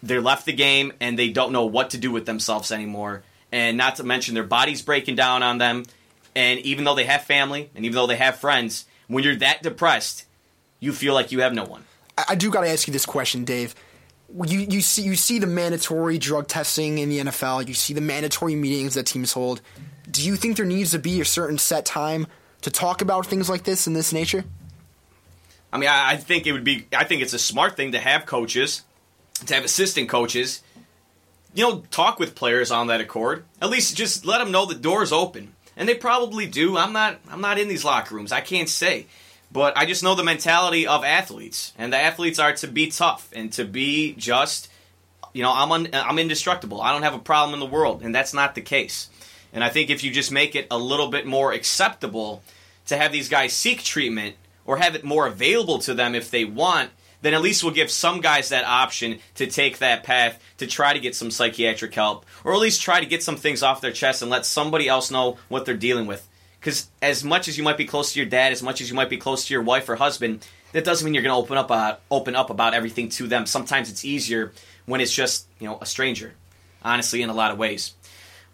[0.02, 3.22] they're left the game and they don't know what to do with themselves anymore.
[3.50, 5.84] And not to mention their body's breaking down on them.
[6.36, 9.62] And even though they have family and even though they have friends, when you're that
[9.62, 10.26] depressed,
[10.80, 11.84] you feel like you have no one.
[12.16, 13.74] I, I do got to ask you this question, Dave.
[14.46, 17.68] You you see you see the mandatory drug testing in the NFL.
[17.68, 19.60] You see the mandatory meetings that teams hold.
[20.14, 22.28] Do you think there needs to be a certain set time
[22.60, 24.44] to talk about things like this in this nature?
[25.72, 26.86] I mean, I, I think it would be.
[26.96, 28.82] I think it's a smart thing to have coaches,
[29.46, 30.62] to have assistant coaches.
[31.52, 33.44] You know, talk with players on that accord.
[33.60, 36.76] At least just let them know the door's open, and they probably do.
[36.76, 37.18] I'm not.
[37.28, 38.30] I'm not in these locker rooms.
[38.30, 39.06] I can't say,
[39.50, 43.28] but I just know the mentality of athletes, and the athletes are to be tough
[43.34, 44.70] and to be just.
[45.32, 46.80] You know, I'm un, I'm indestructible.
[46.80, 49.08] I don't have a problem in the world, and that's not the case.
[49.54, 52.42] And I think if you just make it a little bit more acceptable
[52.86, 54.36] to have these guys seek treatment
[54.66, 56.90] or have it more available to them if they want,
[57.22, 60.92] then at least we'll give some guys that option to take that path to try
[60.92, 63.92] to get some psychiatric help or at least try to get some things off their
[63.92, 66.28] chest and let somebody else know what they're dealing with.
[66.60, 68.96] Because as much as you might be close to your dad, as much as you
[68.96, 71.56] might be close to your wife or husband, that doesn't mean you're going to open
[71.56, 73.46] up about, open up about everything to them.
[73.46, 74.52] Sometimes it's easier
[74.86, 76.34] when it's just you know a stranger.
[76.82, 77.94] Honestly, in a lot of ways.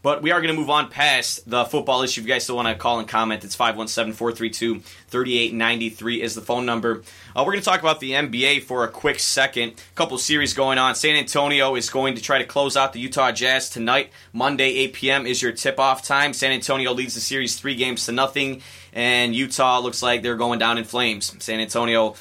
[0.03, 2.23] But we are going to move on past the football issue.
[2.23, 6.41] If you guys still want to call and comment, it's 517 432 3893 is the
[6.41, 7.03] phone number.
[7.37, 9.73] Uh, we're going to talk about the NBA for a quick second.
[9.73, 10.95] A couple series going on.
[10.95, 14.11] San Antonio is going to try to close out the Utah Jazz tonight.
[14.33, 15.27] Monday, 8 p.m.
[15.27, 16.33] is your tip off time.
[16.33, 18.63] San Antonio leads the series three games to nothing,
[18.95, 21.35] and Utah looks like they're going down in flames.
[21.45, 22.15] San Antonio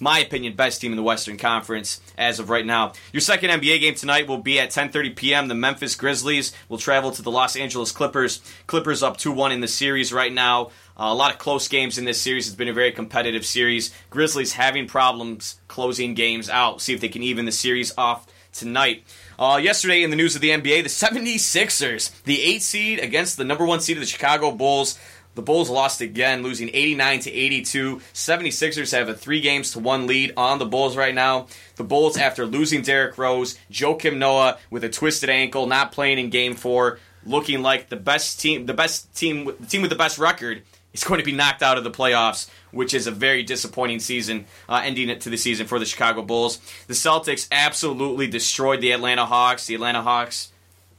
[0.00, 2.92] my opinion, best team in the Western Conference as of right now.
[3.12, 5.48] Your second NBA game tonight will be at 10:30 p.m.
[5.48, 8.40] The Memphis Grizzlies will travel to the Los Angeles Clippers.
[8.66, 10.66] Clippers up 2-1 in the series right now.
[10.96, 12.46] Uh, a lot of close games in this series.
[12.46, 13.92] It's been a very competitive series.
[14.10, 16.80] Grizzlies having problems closing games out.
[16.80, 19.04] See if they can even the series off tonight.
[19.38, 23.44] Uh, yesterday in the news of the NBA, the 76ers, the 8 seed against the
[23.44, 24.98] number 1 seed of the Chicago Bulls.
[25.34, 28.00] The Bulls lost again, losing 89 to 82.
[28.12, 31.48] 76ers have a three games to one lead on the Bulls right now.
[31.76, 36.30] The Bulls, after losing Derrick Rose, Joakim Noah with a twisted ankle, not playing in
[36.30, 40.18] Game Four, looking like the best team, the best team, the team with the best
[40.18, 40.62] record
[40.92, 44.46] is going to be knocked out of the playoffs, which is a very disappointing season,
[44.68, 46.58] uh, ending it to the season for the Chicago Bulls.
[46.86, 49.66] The Celtics absolutely destroyed the Atlanta Hawks.
[49.66, 50.52] The Atlanta Hawks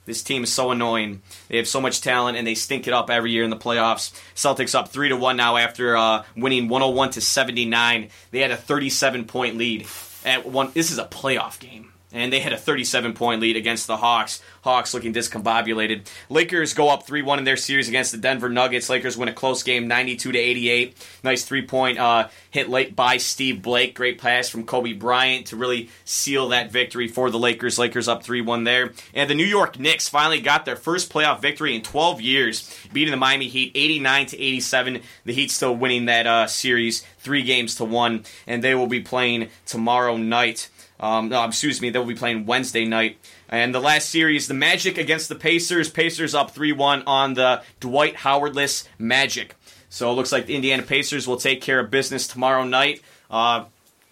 [0.05, 1.21] this team is so annoying.
[1.49, 4.11] They have so much talent, and they stink it up every year in the playoffs.
[4.35, 8.09] Celtics up three to one now after uh, winning 101 to 79.
[8.31, 9.87] They had a 37 point lead
[10.23, 10.71] at one.
[10.73, 14.41] This is a playoff game, and they had a 37 point lead against the Hawks.
[14.61, 16.07] Hawks looking discombobulated.
[16.29, 18.89] Lakers go up 3 1 in their series against the Denver Nuggets.
[18.89, 21.07] Lakers win a close game 92 to 88.
[21.23, 23.95] Nice three point uh, hit late by Steve Blake.
[23.95, 27.77] Great pass from Kobe Bryant to really seal that victory for the Lakers.
[27.77, 28.93] Lakers up 3 1 there.
[29.13, 33.11] And the New York Knicks finally got their first playoff victory in 12 years, beating
[33.11, 35.01] the Miami Heat 89 to 87.
[35.25, 39.01] The Heat still winning that uh, series three games to one, and they will be
[39.01, 40.69] playing tomorrow night.
[40.99, 43.17] Um, no, excuse me, they will be playing Wednesday night.
[43.49, 45.89] And the last series, the Magic against the Pacers.
[45.89, 49.55] Pacers up 3 1 on the Dwight Howardless Magic.
[49.89, 53.01] So it looks like the Indiana Pacers will take care of business tomorrow night.
[53.29, 53.65] Uh,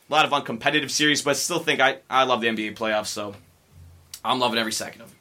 [0.09, 3.35] a lot of uncompetitive series, but still think I, I love the NBA playoffs, so
[4.23, 5.17] I'm loving every second of it.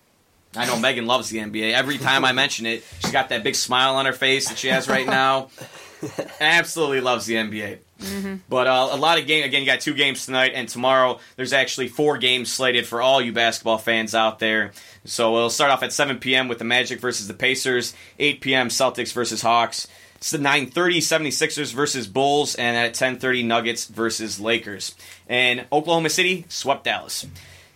[0.55, 1.73] I know Megan loves the NBA.
[1.73, 4.69] Every time I mention it, she's got that big smile on her face that she
[4.69, 5.49] has right now.
[6.41, 7.79] Absolutely loves the NBA.
[8.03, 8.37] Mm-hmm.
[8.49, 9.45] But uh, a lot of game.
[9.45, 13.21] Again, you got two games tonight, and tomorrow there's actually four games slated for all
[13.21, 14.73] you basketball fans out there.
[15.05, 16.49] So it'll start off at 7 p.m.
[16.49, 18.69] with the Magic versus the Pacers, 8 p.m.
[18.69, 19.89] Celtics versus Hawks.
[20.17, 24.95] It's the 9:30 76ers versus Bulls, and at 10:30 Nuggets versus Lakers.
[25.29, 27.27] And Oklahoma City swept Dallas.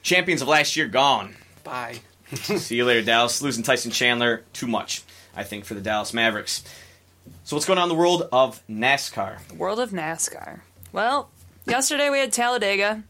[0.03, 1.35] Champions of last year gone.
[1.65, 1.99] Bye.
[2.35, 3.43] See you later, Dallas.
[3.43, 5.03] Losing Tyson Chandler too much,
[5.35, 6.63] I think, for the Dallas Mavericks.
[7.45, 9.47] So what's going on in the world of NASCAR?
[9.49, 10.61] The World of NASCAR.
[10.93, 11.31] Well,
[11.67, 13.03] yesterday we had Talladega,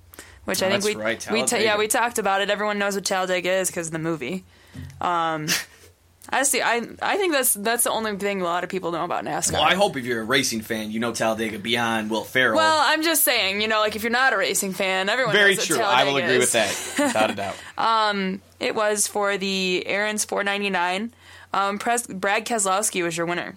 [0.44, 1.64] which I Oh, think that's we right, we ta- Talladega.
[1.64, 2.50] yeah we talked about it.
[2.50, 4.44] Everyone knows what Talladega is because of the movie.
[5.00, 5.46] Um,
[6.28, 6.60] I see.
[6.60, 9.52] I I think that's that's the only thing a lot of people know about NASCAR.
[9.52, 12.56] Well, I hope if you're a racing fan, you know Talladega beyond Will Ferrell.
[12.56, 15.50] Well, I'm just saying, you know, like if you're not a racing fan, everyone Very
[15.54, 15.84] knows what true.
[15.84, 16.52] I will Talladega agree is.
[16.52, 17.56] with that, without a doubt.
[17.78, 21.14] Um, it was for the Aaron's 499.
[21.54, 23.56] Um, Pres- Brad Keselowski was your winner.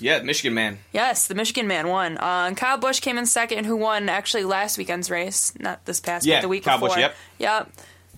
[0.00, 0.78] Yeah, Michigan man.
[0.92, 2.18] Yes, the Michigan man won.
[2.18, 6.00] Uh, and Kyle Busch came in second, who won actually last weekend's race, not this
[6.00, 7.00] past, Yeah, but the week Kyle Busch, before.
[7.00, 7.16] yep.
[7.38, 7.70] Yep.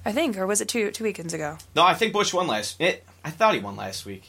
[0.04, 1.58] I think, or was it two two weekends ago?
[1.76, 2.80] No, I think Busch won last.
[2.80, 4.24] It, I thought he won last week.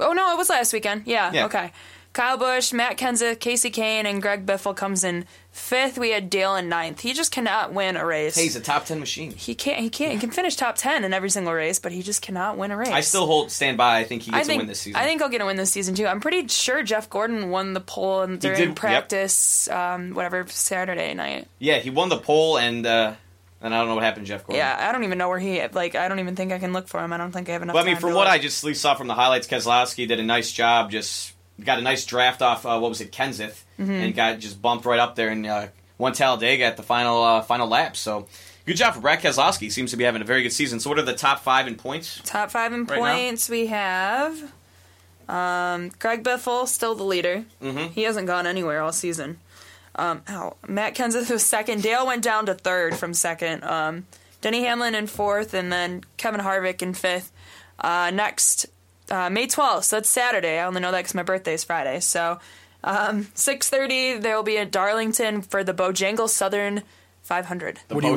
[0.00, 1.02] Oh no, it was last weekend.
[1.06, 1.30] Yeah.
[1.32, 1.44] Yeah.
[1.46, 1.72] Okay.
[2.12, 5.96] Kyle Busch, Matt Kenseth, Kasey Kahne, and Greg Biffle comes in fifth.
[5.96, 7.00] We had Dale in ninth.
[7.00, 8.34] He just cannot win a race.
[8.34, 9.30] Hey, he's a top ten machine.
[9.30, 9.80] he can't.
[9.80, 10.12] He can't.
[10.12, 12.76] He can finish top ten in every single race, but he just cannot win a
[12.76, 12.88] race.
[12.88, 13.98] I still hold stand by.
[13.98, 15.00] I think he I gets think, a win this season.
[15.00, 16.06] I think he'll get a win this season too.
[16.06, 18.76] I'm pretty sure Jeff Gordon won the pole and did, during yep.
[18.76, 21.48] practice, um, whatever Saturday night.
[21.58, 23.14] yeah, he won the pole, and uh,
[23.62, 24.58] and I don't know what happened to Jeff Gordon.
[24.58, 25.94] Yeah, I don't even know where he like.
[25.94, 27.14] I don't even think I can look for him.
[27.14, 27.72] I don't think I have enough.
[27.72, 28.34] But I mean, from what look.
[28.34, 30.90] I just saw from the highlights, Keselowski did a nice job.
[30.90, 31.32] Just
[31.64, 32.64] got a nice draft off.
[32.66, 33.88] Uh, what was it, Kenseth, Mhm.
[34.04, 35.66] and got just bumped right up there and uh,
[35.98, 37.96] won Talladega at the final uh, final lap.
[37.96, 38.26] So
[38.66, 39.70] good job for Brad Keselowski.
[39.70, 40.80] Seems to be having a very good season.
[40.80, 42.20] So what are the top five in points?
[42.24, 43.14] top five in Right now?
[43.14, 44.52] points, we have
[45.28, 47.44] um, Greg Biffle still the leader.
[47.62, 47.92] Mm-hmm.
[47.92, 49.38] He hasn't gone anywhere all season.
[49.94, 50.56] Um, ow.
[50.66, 51.82] Matt Kenseth was second.
[51.82, 53.62] Dale went down to third from second.
[53.64, 54.06] Um,
[54.40, 57.30] Denny Hamlin in fourth, and then Kevin Harvick in fifth.
[57.78, 58.66] Uh, next,
[59.12, 60.58] uh, May 12th, so that's Saturday.
[60.58, 62.00] I only know that because my birthday is Friday.
[62.00, 62.40] So,
[62.82, 66.82] um, 6.30, there will be at Darlington for the Bojangles Southern
[67.22, 67.78] 500.
[67.90, 68.14] What do, you,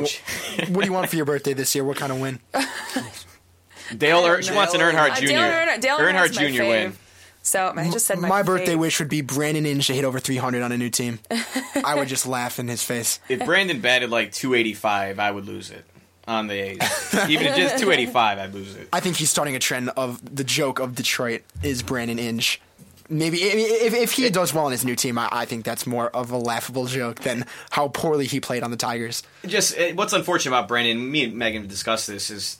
[0.74, 1.84] what do you want for your birthday this year?
[1.84, 2.40] What kind of win?
[3.96, 5.26] Dale, er- she wants an Earnhardt Uh, Jr.
[5.26, 6.40] Dale Earnhardt, Dale Earnhardt Jr.
[6.62, 6.68] fave.
[6.68, 6.92] win.
[7.42, 8.78] So I just said my, My birthday fave.
[8.80, 11.20] wish would be Brandon Inge to hit over 300 on a new team.
[11.84, 13.20] I would just laugh in his face.
[13.28, 15.84] If Brandon batted like 285, I would lose it
[16.26, 16.78] on the A's.
[17.28, 18.88] Even if just 285, I'd lose it.
[18.92, 22.60] I think he's starting a trend of the joke of Detroit is Brandon Inge.
[23.08, 26.08] Maybe if, if he does well on his new team, I, I think that's more
[26.10, 29.22] of a laughable joke than how poorly he played on the Tigers.
[29.46, 32.58] Just uh, what's unfortunate about Brandon, me and Megan discussed this, is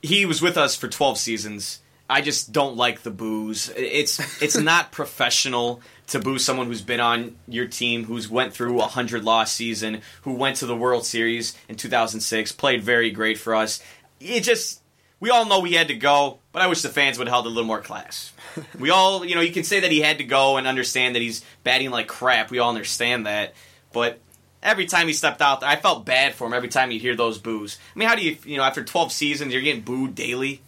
[0.00, 1.78] he was with us for 12 seasons.
[2.08, 3.70] I just don't like the booze.
[3.76, 8.80] It's it's not professional to boo someone who's been on your team, who's went through
[8.80, 13.38] a hundred loss season, who went to the World Series in 2006, played very great
[13.38, 13.82] for us.
[14.20, 14.82] It just
[15.20, 17.46] we all know he had to go, but I wish the fans would have held
[17.46, 18.32] a little more class.
[18.78, 21.22] We all, you know, you can say that he had to go and understand that
[21.22, 22.50] he's batting like crap.
[22.50, 23.54] We all understand that,
[23.92, 24.18] but
[24.62, 27.16] every time he stepped out there, I felt bad for him every time you hear
[27.16, 27.78] those boos.
[27.94, 30.60] I mean, how do you, you know, after 12 seasons, you're getting booed daily?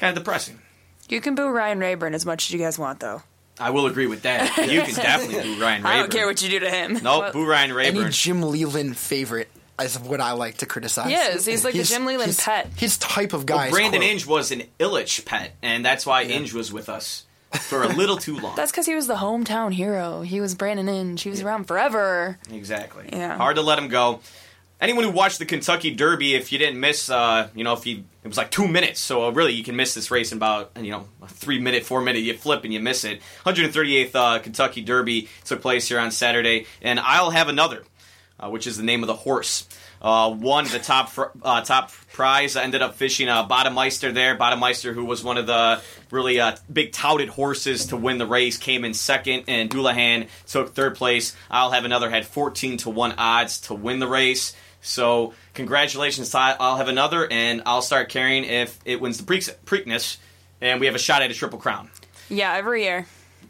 [0.00, 0.58] Kind of depressing.
[1.08, 3.22] You can boo Ryan Raburn as much as you guys want, though.
[3.58, 4.56] I will agree with that.
[4.70, 5.86] You can definitely boo Ryan Raburn.
[5.86, 6.98] I don't care what you do to him.
[7.02, 8.02] Nope, boo Ryan Raburn.
[8.02, 9.48] Any Jim Leyland favorite
[9.80, 11.08] is what I like to criticize.
[11.08, 11.46] He is.
[11.46, 12.68] He's like the Jim Leyland his- pet.
[12.76, 13.66] His type of guy.
[13.66, 17.24] is Brandon quote- Inge was an Illich pet, and that's why Inge was with us
[17.52, 18.54] for a little too long.
[18.56, 20.22] That's because he was the hometown hero.
[20.22, 21.20] He was Brandon Inge.
[21.22, 22.38] He was around forever.
[22.52, 23.08] Exactly.
[23.12, 23.36] Yeah.
[23.36, 24.20] Hard to let him go.
[24.80, 28.04] Anyone who watched the Kentucky Derby, if you didn't miss, uh, you know, if you
[28.24, 30.70] it was like two minutes, so uh, really you can miss this race in about
[30.80, 32.20] you know a three minute, four minute.
[32.20, 33.20] You flip and you miss it.
[33.44, 37.84] 138th uh, Kentucky Derby took place here on Saturday, and I'll have another.
[38.42, 39.68] uh, which is the name of the horse.
[40.00, 42.56] Uh, won the top fr- top prize.
[42.56, 44.34] I ended up fishing uh, Bodemeister there.
[44.38, 48.56] Bodemeister, who was one of the really uh, big touted horses to win the race,
[48.56, 51.36] came in second, and Dullahan took third place.
[51.50, 54.54] I'll have another had 14 to one odds to win the race.
[54.82, 59.40] So congratulations, to I'll have another, and I'll start carrying if it wins the Pre-
[59.40, 60.16] Preakness,
[60.60, 61.90] and we have a shot at a triple crown.
[62.28, 63.06] Yeah, every year.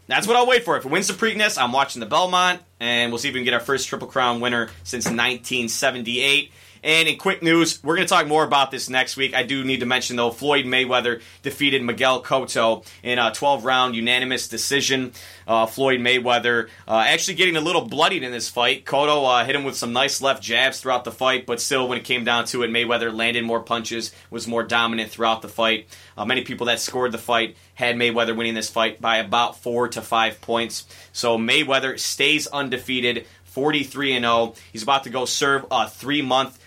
[0.06, 0.76] That's what I'll wait for.
[0.76, 3.44] If it wins the Preakness, I'm watching the Belmont, and we'll see if we can
[3.44, 6.50] get our first Triple Crown winner since 1978.
[6.82, 9.34] And in quick news, we're going to talk more about this next week.
[9.34, 13.94] I do need to mention, though, Floyd Mayweather defeated Miguel Cotto in a 12 round
[13.94, 15.12] unanimous decision.
[15.46, 18.86] Uh, Floyd Mayweather uh, actually getting a little bloodied in this fight.
[18.86, 21.98] Cotto uh, hit him with some nice left jabs throughout the fight, but still, when
[21.98, 25.86] it came down to it, Mayweather landed more punches, was more dominant throughout the fight.
[26.16, 29.88] Uh, many people that scored the fight had Mayweather winning this fight by about four
[29.88, 30.86] to five points.
[31.12, 33.26] So Mayweather stays undefeated.
[33.50, 34.54] 43 and 0.
[34.72, 36.59] He's about to go serve a three month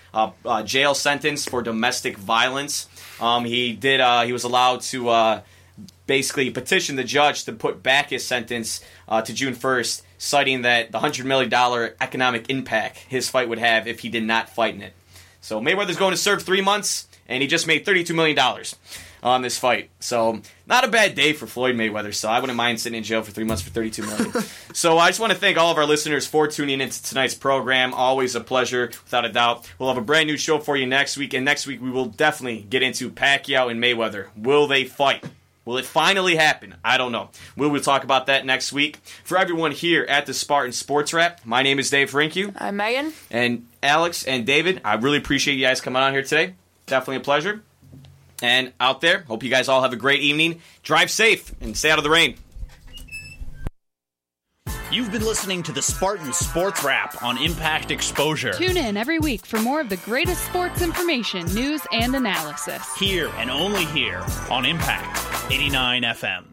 [0.66, 2.88] jail sentence for domestic violence.
[3.20, 4.00] Um, he did.
[4.00, 5.42] Uh, he was allowed to uh,
[6.08, 10.92] basically petition the judge to put back his sentence uh, to June first, citing that
[10.92, 14.76] the hundred million dollar economic impact his fight would have if he did not fight
[14.76, 14.94] in it.
[15.42, 18.76] So Mayweather's going to serve three months, and he just made thirty two million dollars
[19.24, 19.90] on this fight.
[20.00, 22.14] So not a bad day for Floyd Mayweather.
[22.14, 24.32] So I wouldn't mind sitting in jail for three months for thirty-two million.
[24.74, 27.94] so I just want to thank all of our listeners for tuning into tonight's program.
[27.94, 29.70] Always a pleasure, without a doubt.
[29.80, 32.06] We'll have a brand new show for you next week, and next week we will
[32.06, 34.28] definitely get into Pacquiao and Mayweather.
[34.36, 35.24] Will they fight?
[35.66, 36.76] Will it finally happen?
[36.84, 37.30] I don't know.
[37.56, 38.98] We will talk about that next week.
[39.24, 42.54] For everyone here at the Spartan Sports Wrap, my name is Dave Rincu.
[42.58, 43.14] I'm Megan.
[43.32, 46.56] And Alex and David, I really appreciate you guys coming on here today.
[46.86, 47.62] Definitely a pleasure.
[48.44, 50.62] And out there, hope you guys all have a great evening.
[50.84, 52.36] Drive safe and stay out of the rain.
[54.92, 58.52] You've been listening to the Spartan Sports Wrap on Impact Exposure.
[58.52, 62.94] Tune in every week for more of the greatest sports information, news, and analysis.
[62.96, 66.53] Here and only here on Impact 89 FM.